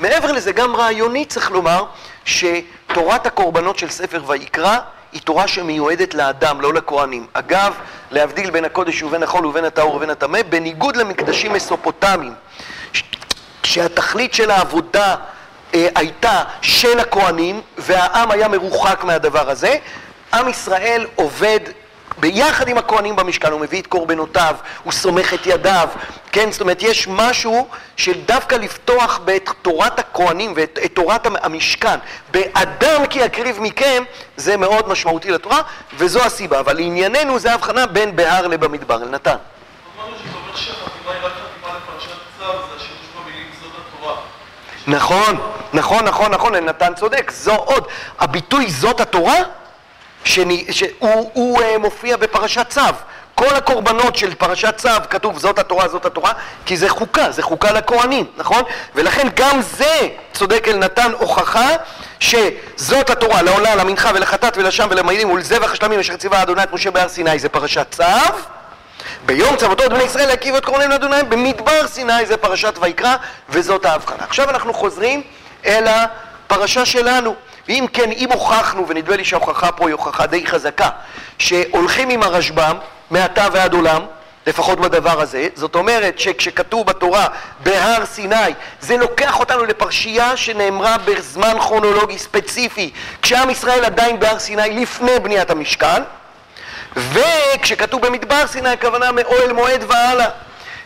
מעבר 0.00 0.32
לזה, 0.32 0.52
גם 0.52 0.76
רעיוני 0.76 1.24
צריך 1.24 1.50
לומר 1.50 1.84
שתורת 2.24 3.26
הקורבנות 3.26 3.78
של 3.78 3.88
ספר 3.88 4.22
ויקרא 4.26 4.78
היא 5.12 5.20
תורה 5.20 5.48
שמיועדת 5.48 6.14
לאדם, 6.14 6.60
לא 6.60 6.74
לכהנים. 6.74 7.26
אגב, 7.32 7.74
להבדיל 8.10 8.50
בין 8.50 8.64
הקודש 8.64 9.02
ובין 9.02 9.22
החול 9.22 9.46
ובין 9.46 9.64
הטהור 9.64 9.94
ובין 9.94 10.10
הטמא, 10.10 10.42
בניגוד 10.42 10.96
למקדשים 10.96 11.52
מסופוטמיים, 11.52 12.34
שהתכלית 13.62 14.34
של 14.34 14.50
העבודה 14.50 15.16
אה, 15.74 15.88
הייתה 15.94 16.44
של 16.62 17.00
הכהנים, 17.00 17.60
והעם 17.78 18.30
היה 18.30 18.48
מרוחק 18.48 19.04
מהדבר 19.04 19.50
הזה, 19.50 19.76
עם 20.34 20.48
ישראל 20.48 21.06
עובד 21.14 21.60
ביחד 22.20 22.68
עם 22.68 22.78
הכהנים 22.78 23.16
במשכן, 23.16 23.52
הוא 23.52 23.60
מביא 23.60 23.82
את 23.82 23.86
קורבנותיו, 23.86 24.54
הוא 24.84 24.92
סומך 24.92 25.34
את 25.34 25.46
ידיו, 25.46 25.88
כן? 26.32 26.52
זאת 26.52 26.60
אומרת, 26.60 26.82
יש 26.82 27.08
משהו 27.08 27.68
של 27.96 28.20
דווקא 28.26 28.54
לפתוח 28.54 29.20
את 29.36 29.50
תורת 29.62 29.98
הכהנים 29.98 30.52
ואת 30.56 30.78
את 30.84 30.94
תורת 30.94 31.26
המשכן, 31.26 31.98
באדם 32.30 33.06
כי 33.10 33.18
יקריב 33.18 33.60
מכם, 33.60 34.02
זה 34.36 34.56
מאוד 34.56 34.88
משמעותי 34.88 35.30
לתורה, 35.30 35.60
וזו 35.96 36.20
הסיבה. 36.22 36.60
אבל 36.60 36.76
לענייננו 36.76 37.38
זה 37.38 37.50
ההבחנה 37.50 37.86
בין 37.86 38.16
בהר 38.16 38.46
לבמדבר. 38.46 38.98
נתן. 38.98 39.36
נכון, 44.86 45.40
נכון, 45.72 46.04
נכון, 46.04 46.30
נכון, 46.30 46.54
נתן 46.54 46.94
צודק, 46.94 47.30
זו 47.30 47.54
עוד. 47.54 47.86
הביטוי 48.18 48.70
זאת 48.70 49.00
התורה 49.00 49.36
שהוא 50.28 51.30
הוא, 51.32 51.60
uh, 51.60 51.78
מופיע 51.78 52.16
בפרשת 52.16 52.66
צו. 52.68 52.80
כל 53.34 53.54
הקורבנות 53.54 54.16
של 54.16 54.34
פרשת 54.34 54.74
צו 54.76 54.88
כתוב 55.10 55.38
זאת 55.38 55.58
התורה, 55.58 55.88
זאת 55.88 56.06
התורה, 56.06 56.32
כי 56.66 56.76
זה 56.76 56.88
חוקה, 56.88 57.30
זה 57.30 57.42
חוקה 57.42 57.72
לכהנים, 57.72 58.24
נכון? 58.36 58.62
ולכן 58.94 59.28
גם 59.34 59.60
זה, 59.62 60.08
צודק 60.32 60.68
אל 60.68 60.76
נתן 60.76 61.12
הוכחה 61.18 61.68
שזאת 62.20 63.10
התורה, 63.10 63.42
לעולה, 63.42 63.74
למנחה 63.74 64.10
ולחטאת 64.14 64.56
ולשם 64.56 64.86
ולמעילים 64.90 65.30
ולזבח 65.30 65.72
השלמים 65.72 66.00
אשר 66.00 66.16
ציווה 66.16 66.42
אדוני 66.42 66.62
את 66.62 66.72
משה 66.72 66.90
בהר 66.90 67.08
סיני, 67.08 67.38
זה 67.38 67.48
פרשת 67.48 67.86
צו. 67.90 68.04
ביום 69.26 69.56
צוותו 69.56 69.84
את 69.84 69.90
בני 69.90 70.02
ישראל 70.02 70.26
להקיב 70.26 70.54
את 70.54 70.64
קורבנים 70.64 70.90
לאדוני 70.90 71.22
במדבר 71.28 71.86
סיני, 71.86 72.26
זה 72.26 72.36
פרשת 72.36 72.74
ויקרא, 72.80 73.16
וזאת 73.48 73.84
ההבחנה. 73.84 74.24
עכשיו 74.24 74.50
אנחנו 74.50 74.74
חוזרים 74.74 75.22
אל 75.66 75.86
הפרשה 75.86 76.86
שלנו. 76.86 77.34
ואם 77.68 77.86
כן, 77.92 78.10
אם 78.10 78.32
הוכחנו, 78.32 78.88
ונדמה 78.88 79.16
לי 79.16 79.24
שההוכחה 79.24 79.72
פה 79.72 79.86
היא 79.86 79.92
הוכחה 79.92 80.26
די 80.26 80.46
חזקה, 80.46 80.88
שהולכים 81.38 82.10
עם 82.10 82.22
הרשב"ם 82.22 82.76
מעתה 83.10 83.46
ועד 83.52 83.74
עולם, 83.74 84.02
לפחות 84.46 84.80
בדבר 84.80 85.20
הזה, 85.20 85.48
זאת 85.54 85.74
אומרת 85.74 86.18
שכשכתוב 86.18 86.86
בתורה 86.86 87.26
בהר 87.60 88.04
סיני, 88.04 88.36
זה 88.80 88.96
לוקח 88.96 89.40
אותנו 89.40 89.64
לפרשייה 89.64 90.36
שנאמרה 90.36 90.96
בזמן 90.98 91.54
כרונולוגי 91.60 92.18
ספציפי, 92.18 92.90
כשעם 93.22 93.50
ישראל 93.50 93.84
עדיין 93.84 94.20
בהר 94.20 94.38
סיני 94.38 94.80
לפני 94.80 95.18
בניית 95.18 95.50
המשכן, 95.50 96.02
וכשכתוב 96.96 98.06
במדבר 98.06 98.46
סיני 98.46 98.68
הכוונה 98.68 99.12
מאוהל 99.12 99.52
מועד 99.52 99.84
והלאה. 99.88 100.28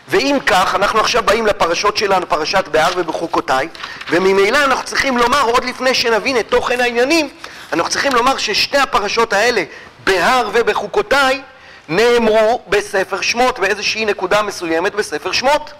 ואם 0.07 0.37
כך, 0.45 0.75
אנחנו 0.75 0.99
עכשיו 0.99 1.23
באים 1.23 1.47
לפרשות 1.47 1.97
שלנו, 1.97 2.29
פרשת 2.29 2.67
בהר 2.67 2.91
ובחוקותיי, 2.95 3.67
וממילא 4.09 4.63
אנחנו 4.63 4.85
צריכים 4.85 5.17
לומר, 5.17 5.41
עוד 5.41 5.65
לפני 5.65 5.93
שנבין 5.93 6.37
את 6.37 6.47
תוכן 6.49 6.81
העניינים, 6.81 7.29
אנחנו 7.73 7.91
צריכים 7.91 8.11
לומר 8.13 8.37
ששתי 8.37 8.77
הפרשות 8.77 9.33
האלה, 9.33 9.63
בהר 10.03 10.49
ובחוקותיי, 10.53 11.41
נאמרו 11.89 12.61
בספר 12.67 13.21
שמות, 13.21 13.59
באיזושהי 13.59 14.05
נקודה 14.05 14.41
מסוימת 14.41 14.95
בספר 14.95 15.31
שמות. 15.31 15.73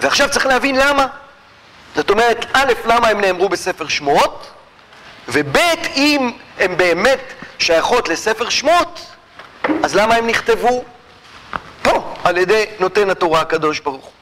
ועכשיו 0.00 0.30
צריך 0.30 0.46
להבין 0.46 0.76
למה. 0.76 1.06
זאת 1.96 2.10
אומרת, 2.10 2.46
א', 2.52 2.72
למה 2.84 3.08
הם 3.08 3.20
נאמרו 3.20 3.48
בספר 3.48 3.88
שמות, 3.88 4.50
וב', 5.28 5.56
אם 5.96 6.30
הם 6.58 6.76
באמת 6.76 7.20
שייכות 7.58 8.08
לספר 8.08 8.48
שמות, 8.48 9.00
אז 9.82 9.96
למה 9.96 10.14
הם 10.14 10.26
נכתבו 10.26 10.84
פה, 11.90 12.14
על 12.24 12.36
ידי 12.36 12.64
נותן 12.80 13.10
התורה 13.10 13.40
הקדוש 13.40 13.80
ברוך 13.80 14.04
הוא. 14.04 14.12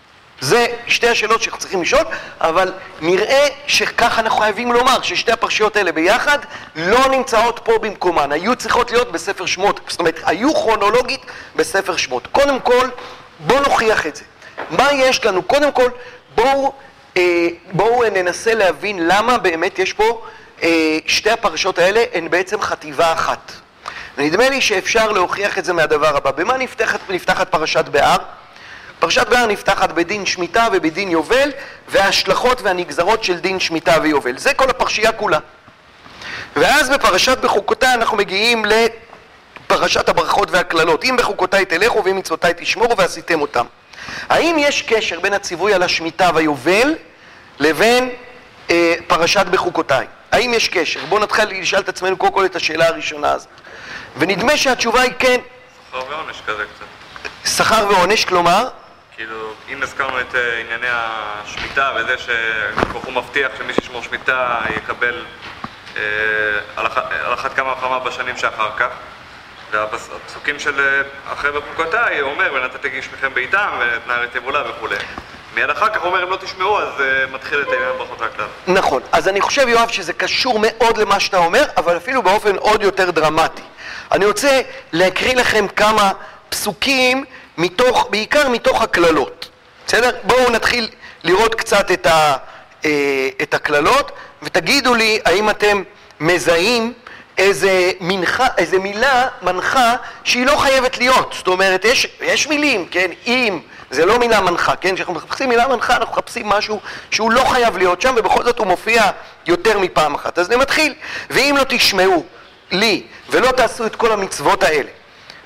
זה 0.40 0.66
שתי 0.86 1.08
השאלות 1.08 1.42
שאנחנו 1.42 1.60
צריכים 1.60 1.82
לשאול, 1.82 2.04
אבל 2.40 2.72
נראה 3.00 3.46
שככה 3.66 4.20
אנחנו 4.20 4.40
חייבים 4.40 4.72
לומר, 4.72 5.02
ששתי 5.02 5.32
הפרשיות 5.32 5.76
האלה 5.76 5.92
ביחד 5.92 6.38
לא 6.76 7.08
נמצאות 7.10 7.60
פה 7.64 7.78
במקומן, 7.78 8.32
היו 8.32 8.56
צריכות 8.56 8.90
להיות 8.90 9.12
בספר 9.12 9.46
שמות, 9.46 9.80
זאת 9.88 10.00
אומרת, 10.00 10.20
היו 10.24 10.54
כרונולוגית 10.54 11.20
בספר 11.56 11.96
שמות. 11.96 12.26
קודם 12.32 12.60
כל, 12.60 12.88
בואו 13.40 13.60
נוכיח 13.60 14.06
את 14.06 14.16
זה. 14.16 14.24
מה 14.70 14.92
יש 14.92 15.24
לנו? 15.24 15.42
קודם 15.42 15.72
כל, 15.72 15.88
בואו 16.34 16.72
אה, 17.16 17.48
בואו 17.72 18.10
ננסה 18.12 18.54
להבין 18.54 19.08
למה 19.08 19.38
באמת 19.38 19.78
יש 19.78 19.92
פה, 19.92 20.22
אה, 20.62 20.98
שתי 21.06 21.30
הפרשות 21.30 21.78
האלה 21.78 22.04
הן 22.12 22.30
בעצם 22.30 22.60
חטיבה 22.60 23.12
אחת. 23.12 23.52
נדמה 24.18 24.48
לי 24.48 24.60
שאפשר 24.60 25.12
להוכיח 25.12 25.58
את 25.58 25.64
זה 25.64 25.72
מהדבר 25.72 26.16
הבא. 26.16 26.30
במה 26.30 26.56
נפתחת, 26.56 27.00
נפתחת 27.08 27.50
פרשת 27.50 27.84
בהר? 27.84 28.16
פרשת 28.98 29.26
בהר 29.28 29.46
נפתחת 29.46 29.92
בדין 29.92 30.26
שמיטה 30.26 30.68
ובדין 30.72 31.08
יובל, 31.08 31.50
וההשלכות 31.88 32.62
והנגזרות 32.62 33.24
של 33.24 33.38
דין 33.38 33.60
שמיטה 33.60 33.94
ויובל. 34.02 34.38
זה 34.38 34.54
כל 34.54 34.70
הפרשייה 34.70 35.12
כולה. 35.12 35.38
ואז 36.56 36.90
בפרשת 36.90 37.38
בחוקותיי 37.38 37.94
אנחנו 37.94 38.16
מגיעים 38.16 38.64
לפרשת 38.64 40.08
הברכות 40.08 40.50
והקללות. 40.50 41.04
אם 41.04 41.16
בחוקותיי 41.18 41.64
תלכו 41.64 42.04
ואם 42.04 42.16
מצוותיי 42.16 42.52
תשמורו 42.56 42.96
ועשיתם 42.96 43.40
אותם. 43.40 43.66
האם 44.28 44.56
יש 44.58 44.82
קשר 44.82 45.20
בין 45.20 45.32
הציווי 45.32 45.74
על 45.74 45.82
השמיטה 45.82 46.30
ויובל 46.34 46.94
לבין 47.58 48.10
אה, 48.70 48.94
פרשת 49.06 49.46
בחוקותיי? 49.46 50.06
האם 50.32 50.54
יש 50.54 50.68
קשר? 50.68 51.00
בואו 51.08 51.20
נתחיל 51.20 51.60
לשאול 51.60 51.82
את 51.82 51.88
עצמנו 51.88 52.16
קודם 52.16 52.32
כל 52.32 52.44
את 52.44 52.56
השאלה 52.56 52.88
הראשונה 52.88 53.32
הזאת. 53.32 53.48
ונדמה 54.18 54.56
שהתשובה 54.56 55.00
היא 55.00 55.12
כן. 55.18 55.40
שכר 55.90 56.04
ועונש 56.08 56.42
כזה 56.46 56.64
קצת. 56.64 57.48
שכר 57.48 57.86
ועונש, 57.90 58.24
כלומר? 58.24 58.68
כאילו, 59.16 59.52
אם 59.68 59.82
הזכרנו 59.82 60.20
את 60.20 60.34
uh, 60.34 60.36
ענייני 60.60 60.86
השמיטה 60.90 61.92
וזה 61.96 62.14
הוא 62.92 63.12
מבטיח 63.12 63.52
שמי 63.58 63.74
שישמור 63.74 64.02
שמיטה 64.02 64.60
יקבל 64.76 65.24
uh, 65.94 65.98
על, 66.76 66.86
אח, 66.86 66.98
על 67.24 67.34
אחת 67.34 67.54
כמה 67.54 67.72
וכמה 67.72 67.98
בשנים 67.98 68.36
שאחר 68.36 68.70
כך 68.76 68.88
והפסוקים 69.70 70.58
של 70.58 71.02
uh, 71.28 71.32
אחרי 71.32 71.52
בפרוקותיי 71.52 72.20
אומר 72.20 72.52
ונתתי 72.54 72.88
גשמיכם 72.88 73.34
בעיתם 73.34 73.68
ואת 73.78 74.06
נערי 74.06 74.26
תבולה 74.32 74.70
וכולי 74.70 74.96
מיד 75.56 75.70
אחר 75.70 75.88
כך 75.88 76.04
אומר 76.04 76.22
אם 76.22 76.30
לא 76.30 76.36
תשמעו 76.36 76.78
אז 76.78 76.88
uh, 76.98 77.34
מתחיל 77.34 77.60
את 77.60 77.66
העניין 77.68 77.90
ברכות 77.98 78.20
והכלל 78.20 78.46
נכון, 78.66 79.02
אז 79.12 79.28
אני 79.28 79.40
חושב 79.40 79.68
יואב 79.68 79.88
שזה 79.88 80.12
קשור 80.12 80.58
מאוד 80.62 80.98
למה 80.98 81.20
שאתה 81.20 81.38
אומר 81.38 81.64
אבל 81.76 81.96
אפילו 81.96 82.22
באופן 82.22 82.56
עוד 82.56 82.82
יותר 82.82 83.10
דרמטי. 83.10 83.62
אני 84.12 84.26
רוצה 84.26 84.60
להקריא 84.92 85.34
לכם 85.34 85.68
כמה 85.68 86.12
פסוקים 86.48 87.24
מתוך, 87.58 88.06
בעיקר 88.10 88.48
מתוך 88.48 88.82
הקללות, 88.82 89.48
בסדר? 89.86 90.10
בואו 90.22 90.50
נתחיל 90.50 90.88
לראות 91.24 91.54
קצת 91.54 91.90
את, 91.90 92.06
ה, 92.06 92.36
אה, 92.84 93.28
את 93.42 93.54
הקללות 93.54 94.12
ותגידו 94.42 94.94
לי 94.94 95.20
האם 95.24 95.50
אתם 95.50 95.82
מזהים 96.20 96.92
איזה, 97.38 97.92
מנחה, 98.00 98.46
איזה 98.58 98.78
מילה 98.78 99.28
מנחה 99.42 99.94
שהיא 100.24 100.46
לא 100.46 100.56
חייבת 100.56 100.98
להיות, 100.98 101.34
זאת 101.38 101.48
אומרת 101.48 101.84
יש, 101.84 102.06
יש 102.20 102.46
מילים, 102.46 102.86
כן, 102.90 103.10
אם 103.26 103.60
זה 103.90 104.06
לא 104.06 104.18
מילה 104.18 104.40
מנחה, 104.40 104.76
כן, 104.76 104.94
כשאנחנו 104.94 105.14
מחפשים 105.14 105.48
מילה 105.48 105.68
מנחה 105.68 105.96
אנחנו 105.96 106.12
מחפשים 106.12 106.48
משהו 106.48 106.80
שהוא 107.10 107.30
לא 107.30 107.44
חייב 107.44 107.76
להיות 107.76 108.00
שם 108.00 108.14
ובכל 108.16 108.44
זאת 108.44 108.58
הוא 108.58 108.66
מופיע 108.66 109.02
יותר 109.46 109.78
מפעם 109.78 110.14
אחת, 110.14 110.38
אז 110.38 110.48
אני 110.48 110.56
מתחיל, 110.56 110.94
ואם 111.30 111.54
לא 111.58 111.64
תשמעו 111.68 112.24
לי 112.70 113.02
ולא 113.30 113.50
תעשו 113.50 113.86
את 113.86 113.96
כל 113.96 114.12
המצוות 114.12 114.62
האלה 114.62 114.88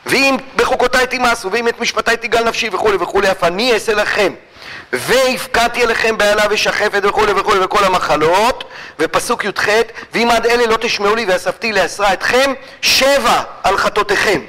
ואם 0.06 0.36
בחוקותיי 0.56 1.06
תימאסו, 1.06 1.52
ואם 1.52 1.68
את 1.68 1.80
משפטיי 1.80 2.16
תגל 2.16 2.44
נפשי 2.44 2.68
וכולי 2.72 2.96
וכולי, 3.00 3.30
אף 3.30 3.44
אני 3.44 3.72
אעשה 3.72 3.94
לכם. 3.94 4.32
והפקדתי 4.92 5.84
אליכם 5.84 6.18
בעלה 6.18 6.42
ושחפת 6.50 7.00
וכולי 7.02 7.32
וכולי 7.32 7.60
וכל 7.60 7.84
המחלות, 7.84 8.64
ופסוק 8.98 9.44
י"ח, 9.44 9.68
ואם 10.14 10.30
עד 10.30 10.46
אלה 10.46 10.66
לא 10.66 10.76
תשמעו 10.80 11.14
לי 11.14 11.24
ואספתי 11.28 11.72
לעשרה 11.72 12.12
אתכם, 12.12 12.52
שבע 12.82 13.42
על 13.62 13.76
חטאותיכם. 13.76 14.40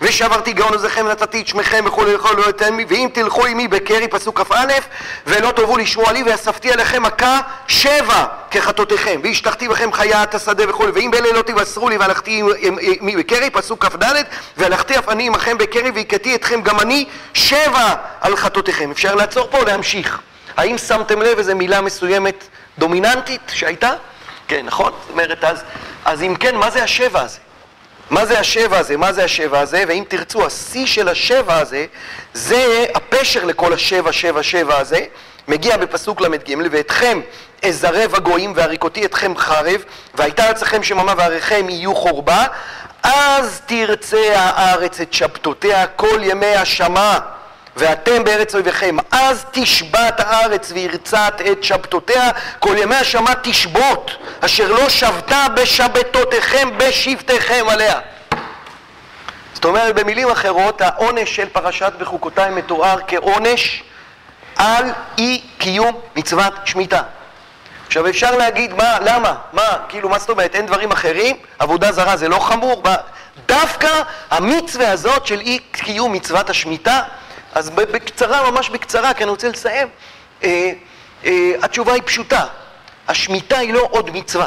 ושברתי 0.00 0.52
גאון 0.52 0.72
עוזכם 0.72 1.06
ונתתי 1.06 1.40
את 1.40 1.46
שמכם 1.46 1.84
וכולי 1.86 2.14
וכולי 2.14 2.36
לא 2.36 2.48
אתן 2.48 2.74
מי 2.74 2.84
ואם 2.88 3.08
תלכו 3.12 3.46
עמי 3.46 3.68
בקרי 3.68 4.08
פסוק 4.08 4.40
כ"א 4.40 4.72
ולא 5.26 5.50
תאהבו 5.50 5.76
לשמוע 5.76 6.12
לי 6.12 6.22
ואספתי 6.22 6.72
עליכם 6.72 7.02
מכה 7.02 7.40
שבע 7.68 8.24
כחטאותיכם 8.50 9.20
והשתחתי 9.24 9.68
בכם 9.68 9.92
חיית 9.92 10.34
השדה 10.34 10.70
וכולי 10.70 10.90
ואם 10.90 11.10
באלה 11.10 11.32
לא 11.32 11.42
תבשרו 11.42 11.88
לי 11.88 11.96
והלכתי 11.96 12.42
עמי 12.80 13.16
בקרי 13.16 13.50
פסוק 13.50 13.84
כ"ד 13.84 14.04
והלכתי 14.56 14.98
אף 14.98 15.08
אני 15.08 15.26
עמכם 15.26 15.58
בקרי 15.58 15.90
והכיתי 15.90 16.34
אתכם 16.34 16.62
גם 16.62 16.80
אני 16.80 17.04
שבע 17.34 17.94
על 18.20 18.36
חטאותיכם 18.36 18.90
אפשר 18.90 19.14
לעצור 19.14 19.48
פה 19.50 19.58
להמשיך 19.64 20.20
האם 20.56 20.78
שמתם 20.78 21.22
לב 21.22 21.38
איזה 21.38 21.54
מילה 21.54 21.80
מסוימת 21.80 22.44
דומיננטית 22.78 23.40
שהייתה? 23.54 23.90
כן 24.48 24.66
נכון? 24.66 24.92
זאת 25.00 25.10
אומרת 25.10 25.44
אז, 25.44 25.62
אז 26.04 26.22
אם 26.22 26.34
כן 26.40 26.56
מה 26.56 26.70
זה 26.70 26.82
השבע 26.82 27.20
הזה? 27.20 27.38
מה 28.10 28.26
זה 28.26 28.40
השבע 28.40 28.78
הזה? 28.78 28.96
מה 28.96 29.12
זה 29.12 29.24
השבע 29.24 29.60
הזה? 29.60 29.84
ואם 29.88 30.04
תרצו, 30.08 30.46
השיא 30.46 30.86
של 30.86 31.08
השבע 31.08 31.58
הזה, 31.58 31.86
זה 32.34 32.86
הפשר 32.94 33.44
לכל 33.44 33.72
השבע, 33.72 34.12
שבע, 34.12 34.42
שבע 34.42 34.78
הזה, 34.78 35.04
מגיע 35.48 35.76
בפסוק 35.76 36.20
ל"ג, 36.20 36.56
ואתכם 36.70 37.20
אזרב 37.62 38.14
הגויים 38.14 38.52
והריקותי 38.56 39.04
אתכם 39.04 39.36
חרב, 39.36 39.84
והייתה 40.14 40.48
ארצכם 40.48 40.82
שממה 40.82 41.14
ועריכם 41.16 41.68
יהיו 41.68 41.94
חורבה, 41.94 42.46
אז 43.02 43.60
תרצה 43.66 44.32
הארץ 44.34 45.00
את 45.00 45.12
שבתותיה 45.12 45.86
כל 45.86 46.20
ימי 46.22 46.56
השמה. 46.56 47.18
ואתם 47.76 48.24
בארץ 48.24 48.54
אויביכם, 48.54 48.96
אז 49.10 49.44
תשבת 49.50 50.20
הארץ 50.20 50.72
וירצת 50.74 51.34
את 51.52 51.64
שבתותיה, 51.64 52.30
כל 52.58 52.74
ימי 52.78 52.96
השמה 52.96 53.32
תשבות, 53.42 54.10
אשר 54.40 54.72
לא 54.72 54.88
שבתה 54.88 55.46
בשבתותיכם 55.54 56.68
בשבתיכם 56.78 57.64
עליה. 57.68 58.00
זאת 59.54 59.64
אומרת, 59.64 59.94
במילים 59.94 60.30
אחרות, 60.30 60.80
העונש 60.80 61.36
של 61.36 61.48
פרשת 61.48 61.92
בחוקותיי 61.98 62.50
מתואר 62.50 62.96
כעונש 63.06 63.82
על 64.56 64.84
אי 65.18 65.42
קיום 65.58 66.00
מצוות 66.16 66.52
שמיטה. 66.64 67.02
עכשיו 67.86 68.08
אפשר 68.08 68.36
להגיד, 68.36 68.74
מה, 68.74 68.98
למה, 69.00 69.34
מה, 69.52 69.76
כאילו, 69.88 70.08
מה 70.08 70.18
זאת 70.18 70.30
אומרת, 70.30 70.54
אין 70.54 70.66
דברים 70.66 70.92
אחרים? 70.92 71.36
עבודה 71.58 71.92
זרה 71.92 72.16
זה 72.16 72.28
לא 72.28 72.38
חמור? 72.38 72.82
דווקא 73.46 74.02
המצווה 74.30 74.90
הזאת 74.90 75.26
של 75.26 75.40
אי 75.40 75.58
קיום 75.72 76.12
מצוות 76.12 76.50
השמיטה 76.50 77.02
אז 77.54 77.70
בקצרה, 77.70 78.50
ממש 78.50 78.68
בקצרה, 78.68 79.14
כי 79.14 79.22
אני 79.22 79.30
רוצה 79.30 79.48
לסיים, 79.48 79.88
אה, 80.44 80.72
אה, 81.24 81.52
התשובה 81.62 81.92
היא 81.92 82.02
פשוטה, 82.04 82.44
השמיטה 83.08 83.58
היא 83.58 83.74
לא 83.74 83.88
עוד 83.90 84.10
מצווה, 84.10 84.46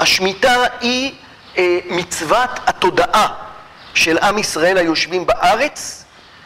השמיטה 0.00 0.64
היא 0.80 1.14
אה, 1.58 1.78
מצוות 1.86 2.50
התודעה 2.66 3.34
של 3.94 4.18
עם 4.18 4.38
ישראל 4.38 4.78
היושבים 4.78 5.26
בארץ, 5.26 6.04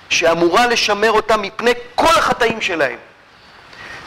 שאמורה 0.08 0.66
לשמר 0.66 1.10
אותם 1.10 1.42
מפני 1.42 1.72
כל 1.94 2.14
החטאים 2.16 2.60
שלהם. 2.60 2.98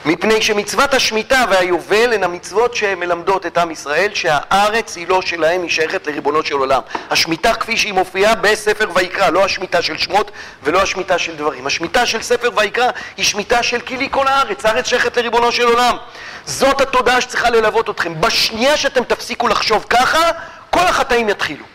מפני 0.08 0.42
שמצוות 0.42 0.94
השמיטה 0.94 1.44
והיובל 1.50 2.14
הן 2.14 2.24
המצוות 2.24 2.76
שמלמדות 2.76 3.46
את 3.46 3.58
עם 3.58 3.72
ישראל 3.72 4.14
שהארץ 4.14 4.96
היא 4.96 5.08
לא 5.08 5.22
שלהם, 5.22 5.62
היא 5.62 5.70
שייכת 5.70 6.08
לריבונו 6.08 6.44
של 6.44 6.54
עולם. 6.56 6.82
השמיטה 7.10 7.54
כפי 7.54 7.78
שהיא 7.78 7.94
מופיעה 7.94 8.36
בספר 8.36 8.90
ויקרא, 8.94 9.30
לא 9.30 9.46
השמיטה 9.46 9.82
של 9.82 9.98
שמות 9.98 10.32
ולא 10.64 10.82
השמיטה 10.82 11.18
של 11.18 11.36
דברים. 11.36 11.68
השמיטה 11.68 12.06
של 12.06 12.22
ספר 12.22 12.50
ויקרא 12.56 12.90
היא 13.18 13.26
שמיטה 13.26 13.64
של 13.64 13.82
כלי 13.82 14.08
כל 14.12 14.28
הארץ, 14.28 14.66
הארץ 14.66 14.88
שייכת 14.88 15.18
לריבונו 15.18 15.52
של 15.52 15.64
עולם. 15.64 15.98
זאת 16.46 16.82
התודעה 16.82 17.22
שצריכה 17.22 17.50
ללוות 17.50 17.90
אתכם. 17.90 18.22
בשנייה 18.22 18.78
שאתם 18.78 19.04
תפסיקו 19.04 19.48
לחשוב 19.48 19.86
ככה, 19.90 20.32
כל 20.70 20.88
החטאים 20.88 21.30
יתחילו. 21.30 21.66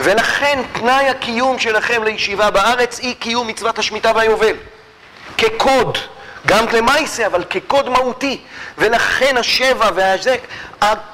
ולכן 0.00 0.62
תנאי 0.72 1.08
הקיום 1.08 1.58
שלכם 1.58 2.04
לישיבה 2.04 2.50
בארץ 2.50 2.98
היא 2.98 3.14
קיום 3.18 3.48
מצוות 3.48 3.78
השמיטה 3.78 4.12
והיובל. 4.14 4.56
כקוד. 5.38 5.98
גם 6.46 6.64
למעשה, 6.72 7.26
אבל 7.26 7.44
כקוד 7.50 7.88
מהותי. 7.88 8.40
ולכן 8.78 9.36
השבע 9.36 9.90
והזה, 9.94 10.36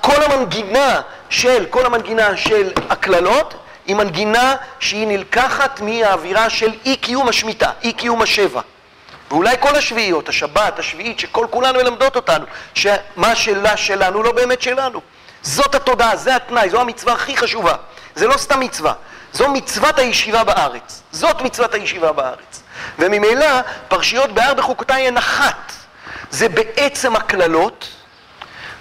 כל 0.01 0.23
המנגינה 0.23 1.01
של, 1.31 1.67
כל 1.71 1.87
המנגינה 1.87 2.37
של 2.37 2.73
הקללות, 2.91 3.55
היא 3.87 3.97
מנגינה 3.97 4.57
שהיא 4.79 5.07
נלקחת 5.07 5.81
מהאווירה 5.81 6.51
של 6.51 6.73
אי 6.85 6.97
קיום 6.97 7.29
השמיטה, 7.29 7.71
אי 7.83 7.93
קיום 7.93 8.23
השבע. 8.23 8.61
ואולי 9.31 9.57
כל 9.61 9.77
השביעיות, 9.77 10.29
השבת, 10.29 10.79
השביעית, 10.79 11.19
שכל 11.19 11.47
כולנו 11.51 11.79
מלמדות 11.79 12.17
אותנו, 12.17 12.45
שמה 12.75 13.35
שלה 13.35 13.77
שלנו 13.77 14.23
לא 14.23 14.33
באמת 14.33 14.63
שלנו. 14.63 15.01
זאת 15.43 15.75
התודעה, 15.75 16.17
זה 16.17 16.37
התנאי, 16.37 16.71
זו 16.71 16.81
המצווה 16.81 17.13
הכי 17.13 17.37
חשובה. 17.37 17.75
זה 18.15 18.27
לא 18.27 18.37
סתם 18.37 18.61
מצווה, 18.61 18.93
זו 19.33 19.49
מצוות 19.49 19.99
הישיבה 19.99 20.45
בארץ. 20.45 21.03
זאת 21.13 21.43
מצוות 21.43 21.75
הישיבה 21.75 22.13
בארץ. 22.13 22.63
וממילא 22.99 23.47
פרשיות 23.89 24.33
בהר 24.33 24.55
בחוקותיי 24.55 25.09
הן 25.09 25.17
אחת. 25.17 25.73
זה 26.31 26.49
בעצם 26.49 27.17
הקללות 27.17 27.89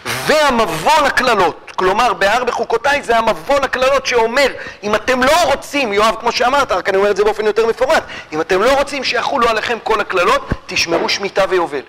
והמבון 0.05 1.05
הקללות. 1.05 1.71
כלומר, 1.75 2.13
בהר 2.13 2.43
בחוקותיי 2.43 3.03
זה 3.03 3.17
המבוא 3.17 3.59
לקללות 3.59 4.05
שאומר, 4.05 4.47
אם 4.83 4.95
אתם 4.95 5.23
לא 5.23 5.43
רוצים, 5.43 5.93
יואב, 5.93 6.15
כמו 6.19 6.31
שאמרת, 6.31 6.71
רק 6.71 6.89
אני 6.89 6.97
אומר 6.97 7.11
את 7.11 7.17
זה 7.17 7.23
באופן 7.23 7.45
יותר 7.45 7.65
מפורט, 7.65 8.03
אם 8.33 8.41
אתם 8.41 8.61
לא 8.61 8.73
רוצים 8.73 9.03
שיחולו 9.03 9.49
עליכם 9.49 9.77
כל 9.83 10.01
הקללות, 10.01 10.49
תשמרו 10.65 11.09
שמיטה 11.09 11.43
ויובל. 11.49 11.81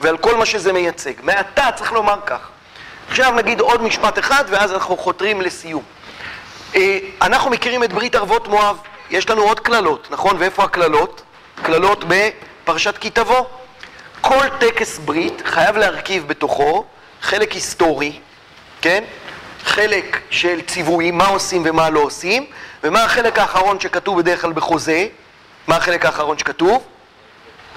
ועל 0.00 0.16
כל 0.16 0.36
מה 0.36 0.46
שזה 0.46 0.72
מייצג. 0.72 1.12
מעתה 1.22 1.68
צריך 1.74 1.92
לומר 1.92 2.16
כך. 2.26 2.38
עכשיו 3.08 3.32
נגיד 3.32 3.60
עוד 3.60 3.82
משפט 3.82 4.18
אחד, 4.18 4.44
ואז 4.48 4.72
אנחנו 4.72 4.96
חותרים 4.96 5.40
לסיום. 5.40 5.82
אה, 6.76 6.98
אנחנו 7.22 7.50
מכירים 7.50 7.84
את 7.84 7.92
ברית 7.92 8.14
ערבות 8.14 8.48
מואב, 8.48 8.76
יש 9.10 9.30
לנו 9.30 9.42
עוד 9.42 9.60
קללות, 9.60 10.08
נכון? 10.10 10.36
ואיפה 10.38 10.64
הקללות? 10.64 11.22
קללות 11.62 12.04
בפרשת 12.08 12.98
כי 12.98 13.10
תבוא. 13.10 13.44
כל 14.20 14.48
טקס 14.60 14.98
ברית 14.98 15.42
חייב 15.44 15.76
להרכיב 15.76 16.28
בתוכו 16.28 16.84
חלק 17.22 17.52
היסטורי, 17.52 18.20
כן? 18.80 19.04
חלק 19.64 20.20
של 20.30 20.60
ציוויים, 20.60 21.18
מה 21.18 21.26
עושים 21.26 21.62
ומה 21.64 21.90
לא 21.90 22.00
עושים, 22.00 22.46
ומה 22.84 23.04
החלק 23.04 23.38
האחרון 23.38 23.80
שכתוב 23.80 24.18
בדרך 24.18 24.40
כלל 24.40 24.52
בחוזה? 24.52 25.06
מה 25.66 25.76
החלק 25.76 26.06
האחרון 26.06 26.38
שכתוב? 26.38 26.84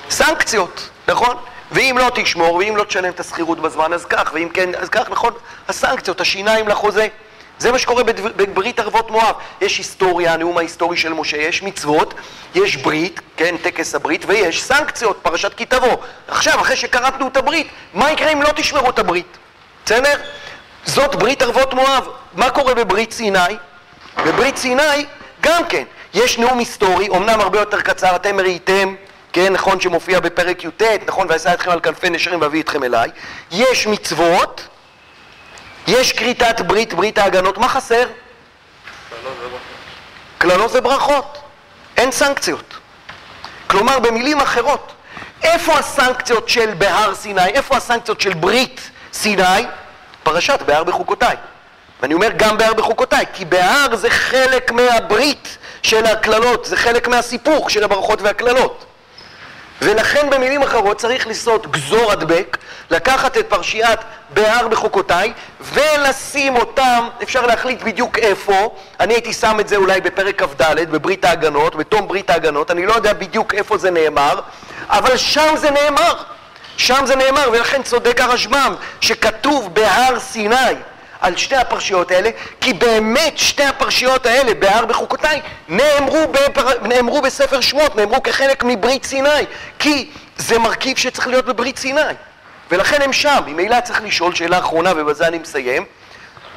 סנקציות, 0.09 0.89
נכון? 1.07 1.37
ואם 1.71 1.97
לא 1.99 2.11
תשמור, 2.15 2.55
ואם 2.55 2.77
לא 2.77 2.83
תשלם 2.83 3.09
את 3.09 3.19
השכירות 3.19 3.59
בזמן, 3.59 3.93
אז 3.93 4.05
כך, 4.05 4.31
ואם 4.33 4.49
כן, 4.53 4.75
אז 4.75 4.89
כך, 4.89 5.09
נכון? 5.09 5.33
הסנקציות, 5.67 6.21
השיניים 6.21 6.67
לחוזה. 6.67 7.07
זה 7.59 7.71
מה 7.71 7.79
שקורה 7.79 8.03
בברית 8.35 8.79
ערבות 8.79 9.11
מואב. 9.11 9.35
יש 9.61 9.77
היסטוריה, 9.77 10.33
הנאום 10.33 10.57
ההיסטורי 10.57 10.97
של 10.97 11.13
משה, 11.13 11.37
יש 11.37 11.63
מצוות, 11.63 12.13
יש 12.55 12.75
ברית, 12.75 13.19
כן, 13.37 13.55
טקס 13.57 13.95
הברית, 13.95 14.25
ויש 14.27 14.63
סנקציות, 14.63 15.19
פרשת 15.21 15.53
כי 15.53 15.65
תבוא. 15.65 15.97
עכשיו, 16.27 16.61
אחרי 16.61 16.75
שקראתנו 16.75 17.27
את 17.27 17.37
הברית, 17.37 17.67
מה 17.93 18.11
יקרה 18.11 18.31
אם 18.31 18.41
לא 18.41 18.49
תשמרו 18.55 18.89
את 18.89 18.99
הברית? 18.99 19.37
בסדר? 19.85 20.15
זאת 20.85 21.15
ברית 21.15 21.41
ערבות 21.41 21.73
מואב. 21.73 22.07
מה 22.33 22.49
קורה 22.49 22.73
בברית 22.73 23.11
סיני? 23.11 23.39
בברית 24.25 24.57
סיני, 24.57 25.05
גם 25.41 25.65
כן, 25.69 25.83
יש 26.13 26.39
נאום 26.39 26.59
היסטורי, 26.59 27.07
אמנם 27.07 27.41
הרבה 27.41 27.59
יותר 27.59 27.81
קצר, 27.81 28.15
אתם 28.15 28.39
ראיתם, 28.39 28.95
כן, 29.33 29.53
נכון 29.53 29.81
שמופיע 29.81 30.19
בפרק 30.19 30.63
י"ט, 30.63 30.81
נכון, 31.07 31.27
ואשא 31.29 31.53
אתכם 31.53 31.71
על 31.71 31.79
כנפי 31.79 32.09
נשרים 32.09 32.41
ואביא 32.41 32.61
אתכם 32.61 32.83
אליי. 32.83 33.09
יש 33.51 33.87
מצוות, 33.87 34.67
יש 35.87 36.13
כריתת 36.13 36.61
ברית, 36.61 36.93
ברית 36.93 37.17
ההגנות, 37.17 37.57
מה 37.57 37.69
חסר? 37.69 38.07
קללות 40.37 40.71
וברכות. 40.73 41.37
אין 41.97 42.11
סנקציות. 42.11 42.73
כלומר, 43.67 43.99
במילים 43.99 44.39
אחרות, 44.39 44.91
איפה 45.43 45.73
הסנקציות 45.73 46.49
של 46.49 46.73
בהר 46.77 47.15
סיני? 47.15 47.47
איפה 47.47 47.77
הסנקציות 47.77 48.21
של 48.21 48.33
ברית 48.33 48.89
סיני? 49.13 49.65
פרשת 50.23 50.59
בהר 50.65 50.83
בחוקותיי. 50.83 51.35
ואני 52.01 52.13
אומר 52.13 52.29
גם 52.37 52.57
בהר 52.57 52.73
בחוקותיי, 52.73 53.25
כי 53.33 53.45
בהר 53.45 53.95
זה 53.95 54.09
חלק 54.09 54.71
מהברית 54.71 55.57
של 55.83 56.05
הקללות, 56.05 56.65
זה 56.65 56.77
חלק 56.77 57.07
מהסיפור 57.07 57.69
של 57.69 57.83
הברכות 57.83 58.21
והקללות. 58.21 58.85
ולכן 59.81 60.29
במילים 60.29 60.63
אחרות 60.63 60.97
צריך 60.97 61.27
לעשות 61.27 61.71
גזור 61.71 62.11
הדבק, 62.11 62.57
לקחת 62.91 63.37
את 63.37 63.49
פרשיית 63.49 63.99
בהר 64.33 64.67
בחוקותיי 64.67 65.33
ולשים 65.61 66.55
אותם, 66.55 67.07
אפשר 67.23 67.45
להחליט 67.45 67.81
בדיוק 67.81 68.19
איפה, 68.19 68.75
אני 68.99 69.13
הייתי 69.13 69.33
שם 69.33 69.57
את 69.59 69.67
זה 69.67 69.75
אולי 69.75 70.01
בפרק 70.01 70.43
כ"ד, 70.43 70.91
בברית 70.91 71.25
ההגנות, 71.25 71.75
בתום 71.75 72.07
ברית 72.07 72.29
ההגנות, 72.29 72.71
אני 72.71 72.85
לא 72.85 72.93
יודע 72.93 73.13
בדיוק 73.13 73.53
איפה 73.53 73.77
זה 73.77 73.91
נאמר, 73.91 74.39
אבל 74.89 75.17
שם 75.17 75.55
זה 75.57 75.71
נאמר, 75.71 76.13
שם 76.77 77.05
זה 77.05 77.15
נאמר, 77.15 77.49
ולכן 77.51 77.83
צודק 77.83 78.21
הרשב"ם 78.21 78.75
שכתוב 79.01 79.73
בהר 79.73 80.19
סיני 80.19 80.55
על 81.25 81.37
שתי 81.37 81.55
הפרשיות 81.55 82.11
האלה, 82.11 82.29
כי 82.61 82.73
באמת 82.73 83.37
שתי 83.37 83.63
הפרשיות 83.63 84.25
האלה, 84.25 84.53
בהר 84.53 84.85
בחוקותיי, 84.85 85.41
נאמרו, 85.67 86.27
בפר... 86.27 86.87
נאמרו 86.87 87.21
בספר 87.21 87.61
שמות, 87.61 87.95
נאמרו 87.95 88.23
כחלק 88.23 88.63
מברית 88.63 89.05
סיני, 89.05 89.29
כי 89.79 90.09
זה 90.37 90.59
מרכיב 90.59 90.97
שצריך 90.97 91.27
להיות 91.27 91.45
בברית 91.45 91.77
סיני, 91.77 92.01
ולכן 92.71 93.01
הם 93.01 93.13
שם. 93.13 93.43
ממילא 93.45 93.79
צריך 93.81 94.01
לשאול 94.03 94.35
שאלה 94.35 94.59
אחרונה, 94.59 94.93
ובזה 94.95 95.27
אני 95.27 95.37
מסיים, 95.37 95.85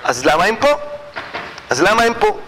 אז 0.04 0.24
למה 0.24 0.44
הם 0.44 0.56
פה? 0.56 0.72
אז 1.70 1.82
למה 1.82 2.02
הם 2.02 2.14
פה? 2.14 2.38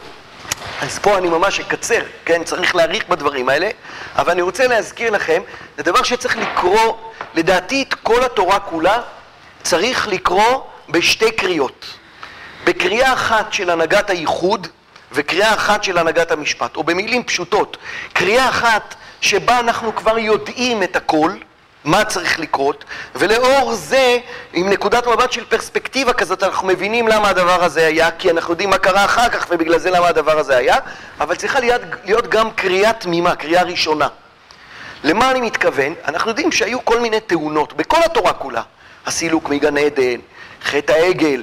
אז 0.83 0.99
פה 0.99 1.19
אני 1.19 1.29
ממש 1.29 1.61
אקצר, 1.61 2.03
כן? 2.25 2.45
צריך 2.45 2.75
להאריך 2.75 3.09
בדברים 3.09 3.49
האלה, 3.49 3.69
אבל 4.17 4.31
אני 4.31 4.43
רוצה 4.43 4.67
להזכיר 4.67 5.11
לכם, 5.11 5.43
זה 5.77 5.83
דבר 5.83 6.03
שצריך 6.03 6.37
לקרוא, 6.37 6.97
לדעתי 7.35 7.85
את 7.89 7.95
כל 7.95 8.25
התורה 8.25 8.59
כולה 8.59 9.01
צריך 9.63 10.09
לקרוא 10.09 10.63
בשתי 10.89 11.33
קריאות. 11.33 12.00
בקריאה 12.65 13.13
אחת 13.13 13.53
של 13.53 13.71
הנהגת 13.71 14.11
הייחוד 14.11 14.67
וקריאה 15.13 15.55
אחת 15.55 15.85
של 15.85 15.99
הנהגת 15.99 16.31
המשפט, 16.31 16.77
או 16.77 16.85
במילים 16.85 17.25
פשוטות, 17.25 17.77
קריאה 18.13 18.49
אחת 18.49 18.95
שבה 19.21 19.61
אנחנו 19.61 19.97
כבר 19.97 20.19
יודעים 20.19 20.83
את 20.83 20.97
הכל, 20.97 21.33
מה 21.85 22.05
צריך 22.05 22.41
לקרות, 22.41 22.85
ולאור 23.15 23.75
זה, 23.75 24.19
עם 24.53 24.69
נקודת 24.69 25.07
מבט 25.07 25.33
של 25.33 25.45
פרספקטיבה 25.45 26.13
כזאת, 26.13 26.43
אנחנו 26.43 26.69
מבינים 26.69 27.09
למה 27.09 27.29
הדבר 27.29 27.65
הזה 27.65 27.87
היה, 27.87 28.11
כי 28.11 28.31
אנחנו 28.31 28.53
יודעים 28.53 28.71
מה 28.71 28.79
קרה 28.79 29.05
אחר 29.05 29.29
כך, 29.29 29.47
ובגלל 29.51 29.79
זה 29.79 29.91
למה 29.91 30.09
הדבר 30.09 30.39
הזה 30.39 30.57
היה, 30.57 30.77
אבל 31.21 31.35
צריכה 31.35 31.61
להיות, 31.61 31.81
להיות 32.05 32.29
גם 32.29 32.51
קריאה 32.51 32.93
תמימה, 32.93 33.35
קריאה 33.35 33.63
ראשונה. 33.63 34.09
למה 35.05 35.31
אני 35.31 35.41
מתכוון? 35.41 35.95
אנחנו 36.09 36.31
יודעים 36.31 36.53
שהיו 36.53 36.85
כל 36.85 37.01
מיני 37.01 37.21
תאונות, 37.21 37.73
בכל 37.73 38.03
התורה 38.05 38.33
כולה. 38.33 38.63
הסילוק 39.07 39.49
מגן 39.49 39.79
עדן, 39.79 40.21
חטא 40.65 40.93
העגל, 40.93 41.43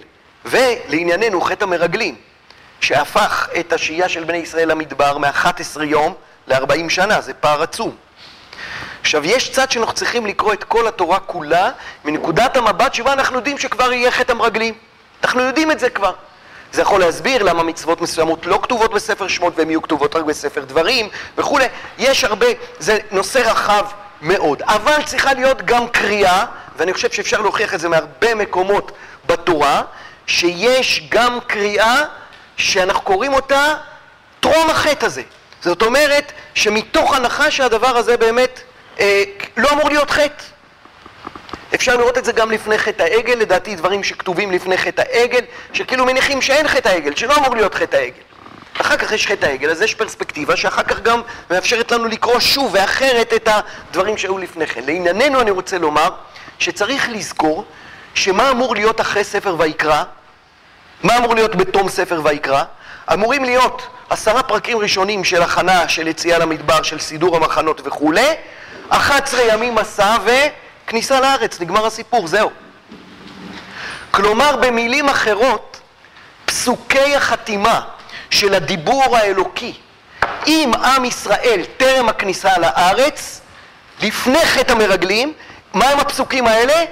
ולענייננו 0.50 1.42
חטא 1.42 1.64
המרגלים, 1.64 2.16
שהפך 2.82 3.50
את 3.60 3.74
השהייה 3.74 4.10
של 4.10 4.24
בני 4.24 4.38
ישראל 4.38 4.72
למדבר 4.72 5.18
מ-11 5.18 5.84
יום 5.84 6.14
ל-40 6.48 6.90
שנה, 6.90 7.22
זה 7.22 7.34
פער 7.34 7.62
עצום. 7.62 7.96
עכשיו, 9.02 9.26
יש 9.26 9.52
צד 9.52 9.72
שאנחנו 9.72 9.94
צריכים 9.94 10.26
לקרוא 10.26 10.54
את 10.54 10.64
כל 10.64 10.88
התורה 10.88 11.20
כולה 11.20 11.72
מנקודת 12.06 12.58
המבט 12.58 12.94
שבה 12.94 13.14
אנחנו 13.14 13.36
יודעים 13.36 13.58
שכבר 13.58 13.94
יהיה 13.94 14.12
חטא 14.12 14.32
המרגלים. 14.32 14.74
אנחנו 15.24 15.42
יודעים 15.42 15.72
את 15.72 15.80
זה 15.80 15.90
כבר. 15.90 16.14
זה 16.72 16.82
יכול 16.82 17.00
להסביר 17.00 17.44
למה 17.44 17.64
מצוות 17.64 18.02
מסוימות 18.02 18.46
לא 18.46 18.60
כתובות 18.64 18.94
בספר 18.94 19.28
שמות 19.28 19.54
והן 19.58 19.70
יהיו 19.70 19.82
כתובות 19.82 20.16
רק 20.16 20.24
בספר 20.24 20.64
דברים 20.64 21.10
וכולי. 21.38 21.66
יש 21.98 22.24
הרבה, 22.24 22.46
זה 22.80 22.98
נושא 23.12 23.40
רחב 23.40 23.86
מאוד. 24.22 24.62
אבל 24.62 25.04
צריכה 25.06 25.34
להיות 25.34 25.62
גם 25.66 25.88
קריאה, 25.88 26.46
ואני 26.78 26.94
חושב 26.94 27.12
שאפשר 27.12 27.42
להוכיח 27.42 27.74
את 27.74 27.80
זה 27.80 27.90
מהרבה 27.90 28.36
מקומות 28.36 28.92
בתורה, 29.26 29.82
שיש 30.28 31.04
גם 31.10 31.40
קריאה 31.48 32.04
שאנחנו 32.58 33.02
קוראים 33.02 33.34
אותה 33.34 33.74
טרום 34.40 34.70
החטא 34.70 35.06
הזה. 35.06 35.22
זאת 35.62 35.82
אומרת 35.82 36.32
שמתוך 36.54 37.14
הנחה 37.16 37.52
שהדבר 37.52 37.98
הזה 37.98 38.18
באמת 38.18 38.62
אה, 39.00 39.24
לא 39.58 39.72
אמור 39.72 39.90
להיות 39.90 40.12
חטא. 40.12 40.44
אפשר 41.76 41.96
לראות 41.96 42.18
את 42.18 42.26
זה 42.26 42.32
גם 42.32 42.52
לפני 42.52 42.78
חטא 42.78 43.04
העגל, 43.04 43.34
לדעתי 43.34 43.76
דברים 43.76 44.04
שכתובים 44.04 44.52
לפני 44.52 44.78
חטא 44.78 45.04
העגל, 45.12 45.42
שכאילו 45.74 46.06
מניחים 46.06 46.42
שאין 46.42 46.68
חטא 46.68 46.90
העגל, 46.90 47.16
שלא 47.16 47.36
אמור 47.36 47.56
להיות 47.56 47.76
חטא 47.76 47.96
העגל. 47.96 48.22
אחר 48.82 48.98
כך 48.98 49.12
יש 49.12 49.28
חטא 49.28 49.46
העגל, 49.46 49.70
אז 49.70 49.82
יש 49.82 49.96
פרספקטיבה 49.96 50.58
שאחר 50.58 50.84
כך 50.84 51.00
גם 51.00 51.22
מאפשרת 51.52 51.92
לנו 51.92 52.08
לקרוא 52.08 52.40
שוב 52.40 52.70
ואחרת 52.74 53.34
את 53.34 53.50
הדברים 53.52 54.18
שהיו 54.18 54.38
לפני 54.38 54.68
כן. 54.68 54.84
לענייננו 54.86 55.42
אני 55.42 55.52
רוצה 55.52 55.78
לומר 55.78 56.10
שצריך 56.60 57.10
לזכור 57.10 57.66
שמה 58.14 58.52
אמור 58.52 58.76
להיות 58.76 59.02
אחרי 59.02 59.24
ספר 59.24 59.56
ויקרא? 59.60 60.04
מה 61.04 61.18
אמור 61.18 61.36
להיות 61.36 61.56
בתום 61.56 61.90
ספר 61.90 62.22
ויקרא? 62.24 62.64
אמורים 63.14 63.44
להיות 63.44 63.88
עשרה 64.10 64.44
פרקים 64.44 64.78
ראשונים 64.78 65.24
של 65.24 65.42
הכנה, 65.42 65.90
של 65.90 66.08
יציאה 66.08 66.38
למדבר, 66.38 66.82
של 66.84 67.00
סידור 67.00 67.36
המחנות 67.36 67.82
וכולי, 67.84 68.34
11 68.90 69.42
ימים 69.42 69.76
מסע 69.76 70.16
וכניסה 70.26 71.20
לארץ, 71.20 71.62
נגמר 71.62 71.86
הסיפור, 71.86 72.28
זהו. 72.28 72.52
כלומר, 74.12 74.56
במילים 74.56 75.10
אחרות, 75.10 75.80
פסוקי 76.46 77.16
החתימה 77.16 77.82
של 78.30 78.54
הדיבור 78.54 79.18
האלוקי 79.18 79.74
עם 80.46 80.74
עם 80.74 81.06
ישראל 81.06 81.62
טרם 81.78 82.10
הכניסה 82.10 82.58
לארץ, 82.58 83.42
לפני 84.02 84.46
חטא 84.46 84.72
המרגלים, 84.72 85.34
מהם 85.74 86.00
הפסוקים 86.00 86.48
האלה? 86.48 86.86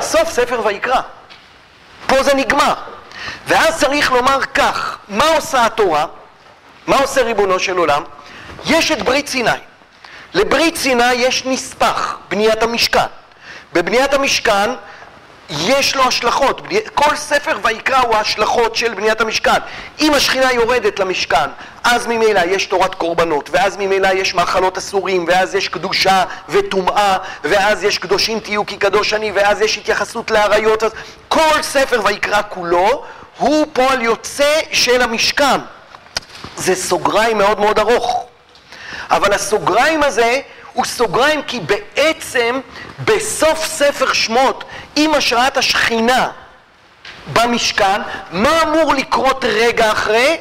סוף 0.00 0.30
ספר 0.30 0.60
ויקרא. 0.64 1.00
פה 2.06 2.22
זה 2.22 2.34
נגמר. 2.34 2.74
ואז 3.46 3.80
צריך 3.80 4.12
לומר 4.12 4.40
כך, 4.54 4.98
מה 5.08 5.24
עושה 5.34 5.66
התורה? 5.66 6.06
מה 6.86 6.96
עושה 6.96 7.22
ריבונו 7.22 7.58
של 7.58 7.76
עולם? 7.76 8.02
יש 8.66 8.92
את 8.92 9.02
ברית 9.02 9.28
סיני. 9.28 9.50
לברית 10.34 10.76
סיני 10.76 11.12
יש 11.12 11.44
נספח, 11.44 12.16
בניית 12.28 12.62
המשכן. 12.62 13.06
בבניית 13.72 14.14
המשכן 14.14 14.70
יש 15.50 15.96
לו 15.96 16.02
השלכות, 16.02 16.62
כל 16.94 17.16
ספר 17.16 17.58
ויקרא 17.62 17.98
הוא 17.98 18.14
ההשלכות 18.16 18.76
של 18.76 18.94
בניית 18.94 19.20
המשכן. 19.20 19.58
אם 20.00 20.14
השכינה 20.14 20.52
יורדת 20.52 20.98
למשכן, 20.98 21.48
אז 21.84 22.06
ממילא 22.06 22.40
יש 22.46 22.66
תורת 22.66 22.94
קורבנות, 22.94 23.50
ואז 23.52 23.76
ממילא 23.76 24.08
יש 24.08 24.34
מאכלות 24.34 24.78
אסורים, 24.78 25.24
ואז 25.28 25.54
יש 25.54 25.68
קדושה 25.68 26.24
וטומאה, 26.48 27.16
ואז 27.44 27.84
יש 27.84 27.98
קדושים 27.98 28.40
תהיו 28.40 28.66
כי 28.66 28.76
קדוש 28.76 29.12
אני, 29.12 29.32
ואז 29.34 29.60
יש 29.60 29.78
התייחסות 29.78 30.30
לאריות. 30.30 30.82
אז 30.82 30.90
כל 31.28 31.62
ספר 31.62 32.00
ויקרא 32.04 32.40
כולו 32.48 33.04
הוא 33.38 33.66
פועל 33.72 34.02
יוצא 34.02 34.60
של 34.72 35.02
המשכן. 35.02 35.60
זה 36.56 36.74
סוגריים 36.74 37.38
מאוד 37.38 37.60
מאוד 37.60 37.78
ארוך. 37.78 38.26
אבל 39.10 39.32
הסוגריים 39.32 40.02
הזה 40.02 40.40
הוא 40.76 40.84
סוגריים 40.84 41.42
כי 41.42 41.60
בעצם 41.60 42.60
בסוף 43.04 43.66
ספר 43.66 44.12
שמות, 44.12 44.64
עם 44.96 45.14
השראת 45.14 45.56
השכינה 45.56 46.28
במשכן, 47.32 48.00
מה 48.32 48.62
אמור 48.62 48.94
לקרות 48.94 49.44
רגע 49.44 49.92
אחרי? 49.92 50.36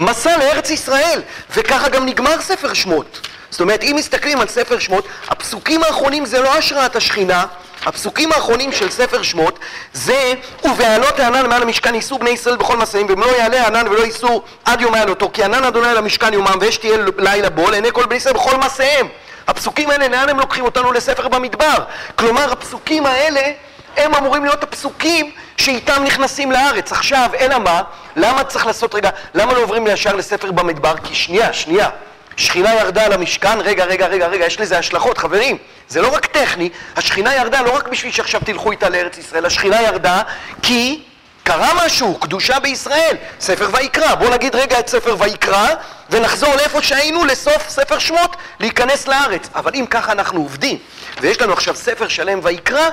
מסע 0.00 0.36
לארץ 0.36 0.70
ישראל, 0.70 1.22
וככה 1.50 1.88
גם 1.88 2.06
נגמר 2.06 2.40
ספר 2.40 2.74
שמות. 2.74 3.20
זאת 3.50 3.60
אומרת, 3.60 3.82
אם 3.82 3.94
מסתכלים 3.98 4.40
על 4.40 4.48
ספר 4.48 4.78
שמות, 4.78 5.08
הפסוקים 5.28 5.82
האחרונים 5.84 6.26
זה 6.26 6.40
לא 6.42 6.54
השראת 6.54 6.96
השכינה, 6.96 7.46
הפסוקים 7.86 8.32
האחרונים 8.32 8.72
של 8.72 8.90
ספר 8.90 9.22
שמות 9.22 9.58
זה 9.92 10.32
ובעלות 10.64 11.20
הענן 11.20 11.48
מעל 11.48 11.62
המשכן 11.62 11.94
ייסעו 11.94 12.18
בני 12.18 12.30
ישראל 12.30 12.56
בכל 12.56 12.76
מסעים 12.76 13.06
ולא 13.08 13.26
יעלה 13.26 13.62
הענן 13.62 13.88
ולא 13.88 14.04
ייסעו 14.04 14.42
עד 14.64 14.80
יום 14.80 14.94
העלותו 14.94 15.30
כי 15.32 15.44
ענן 15.44 15.64
אדוני 15.64 15.88
המשכן 15.88 16.32
יומם 16.34 16.58
ואש 16.60 16.76
תהיה 16.76 16.98
לילה 17.18 17.50
בו 17.50 17.70
לעיני 17.70 17.88
כל 17.92 18.06
בני 18.06 18.16
ישראל 18.16 18.34
בכל 18.34 18.56
מסעיהם 18.56 19.08
הפסוקים 19.50 19.90
האלה, 19.90 20.08
לאן 20.08 20.28
הם 20.28 20.40
לוקחים 20.40 20.64
אותנו 20.64 20.92
לספר 20.92 21.28
במדבר? 21.28 21.84
כלומר, 22.16 22.52
הפסוקים 22.52 23.06
האלה 23.06 23.52
הם 23.96 24.14
אמורים 24.14 24.44
להיות 24.44 24.62
הפסוקים 24.62 25.30
שאיתם 25.56 26.04
נכנסים 26.04 26.52
לארץ. 26.52 26.92
עכשיו, 26.92 27.30
אלא 27.40 27.58
מה? 27.58 27.82
למה 28.16 28.44
צריך 28.44 28.66
לעשות 28.66 28.94
רגע, 28.94 29.10
למה 29.34 29.52
לא 29.52 29.62
עוברים 29.62 29.86
ישר 29.86 30.16
לספר 30.16 30.52
במדבר? 30.52 30.94
כי 31.04 31.14
שנייה, 31.14 31.52
שנייה. 31.52 31.88
שכינה 32.36 32.74
ירדה 32.74 33.04
על 33.04 33.12
המשכן, 33.12 33.60
רגע, 33.60 33.84
רגע, 33.84 34.06
רגע, 34.06 34.26
רגע, 34.26 34.46
יש 34.46 34.60
לזה 34.60 34.78
השלכות, 34.78 35.18
חברים. 35.18 35.56
זה 35.88 36.02
לא 36.02 36.14
רק 36.14 36.26
טכני, 36.26 36.70
השכינה 36.96 37.34
ירדה 37.34 37.62
לא 37.62 37.76
רק 37.76 37.88
בשביל 37.88 38.12
שעכשיו 38.12 38.40
תלכו 38.44 38.70
איתה 38.70 38.88
לארץ 38.88 39.18
ישראל, 39.18 39.46
השכינה 39.46 39.82
ירדה 39.82 40.22
כי 40.62 41.02
קרה 41.42 41.86
משהו, 41.86 42.14
קדושה 42.14 42.60
בישראל, 42.60 43.16
ספר 43.40 43.68
ויקרא. 43.72 44.14
בואו 44.14 44.30
נגיד 44.30 44.54
רגע 44.54 44.78
את 44.78 44.88
ספר 44.88 45.16
ויקרא 45.18 45.68
ונחזור 46.10 46.54
לאיפה 46.54 46.82
שהיינו 46.82 47.24
לסוף 47.24 47.68
ספר 47.68 47.98
שמות, 47.98 48.36
להיכנס 48.60 49.08
לארץ. 49.08 49.48
אבל 49.54 49.70
אם 49.74 49.86
ככה 49.90 50.12
אנחנו 50.12 50.40
עובדים, 50.40 50.78
ויש 51.20 51.40
לנו 51.40 51.52
עכשיו 51.52 51.76
ספר 51.76 52.08
שלם 52.08 52.40
ויקרא, 52.42 52.88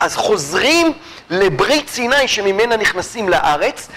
אז 0.00 0.16
חוזרים 0.16 0.92
לברית 1.30 1.88
סיני 1.88 2.28
שממנה 2.28 2.76
נכנסים 2.76 3.28
לארץ, 3.28 3.88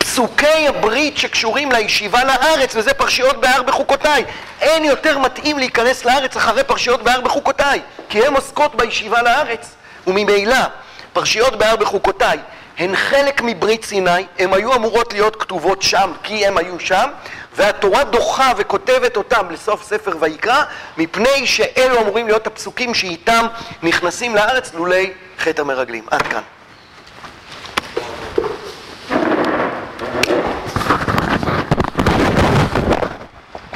בפסוקי 0.00 0.68
הברית 0.68 1.18
שקשורים 1.18 1.72
לישיבה 1.72 2.24
לארץ, 2.24 2.76
וזה 2.76 2.94
פרשיות 2.94 3.40
בהר 3.40 3.62
בחוקותיי. 3.62 4.24
אין 4.60 4.84
יותר 4.84 5.18
מתאים 5.18 5.58
להיכנס 5.58 6.04
לארץ 6.04 6.36
אחרי 6.36 6.64
פרשיות 6.64 7.02
בהר 7.02 7.20
בחוקותיי, 7.20 7.80
כי 8.08 8.26
הן 8.26 8.34
עוסקות 8.34 8.74
בישיבה 8.74 9.22
לארץ, 9.22 9.68
וממילא 10.06 10.56
פרשיות 11.12 11.56
בהר 11.56 11.76
בחוקותיי 11.76 12.38
הן 12.78 12.96
חלק 12.96 13.42
מברית 13.42 13.84
סיני, 13.84 14.26
הן 14.38 14.52
היו 14.52 14.74
אמורות 14.74 15.12
להיות 15.12 15.36
כתובות 15.36 15.82
שם 15.82 16.12
כי 16.22 16.46
הן 16.46 16.58
היו 16.58 16.80
שם, 16.80 17.10
והתורה 17.56 18.04
דוחה 18.04 18.52
וכותבת 18.56 19.16
אותם 19.16 19.50
לסוף 19.50 19.82
ספר 19.82 20.16
ויקרא, 20.20 20.62
מפני 20.96 21.46
שאלו 21.46 22.00
אמורים 22.00 22.26
להיות 22.26 22.46
הפסוקים 22.46 22.94
שאיתם 22.94 23.46
נכנסים 23.82 24.34
לארץ 24.34 24.74
לולי 24.74 25.12
חטא 25.38 25.60
המרגלים. 25.60 26.04
עד 26.10 26.22
כאן. 26.22 26.42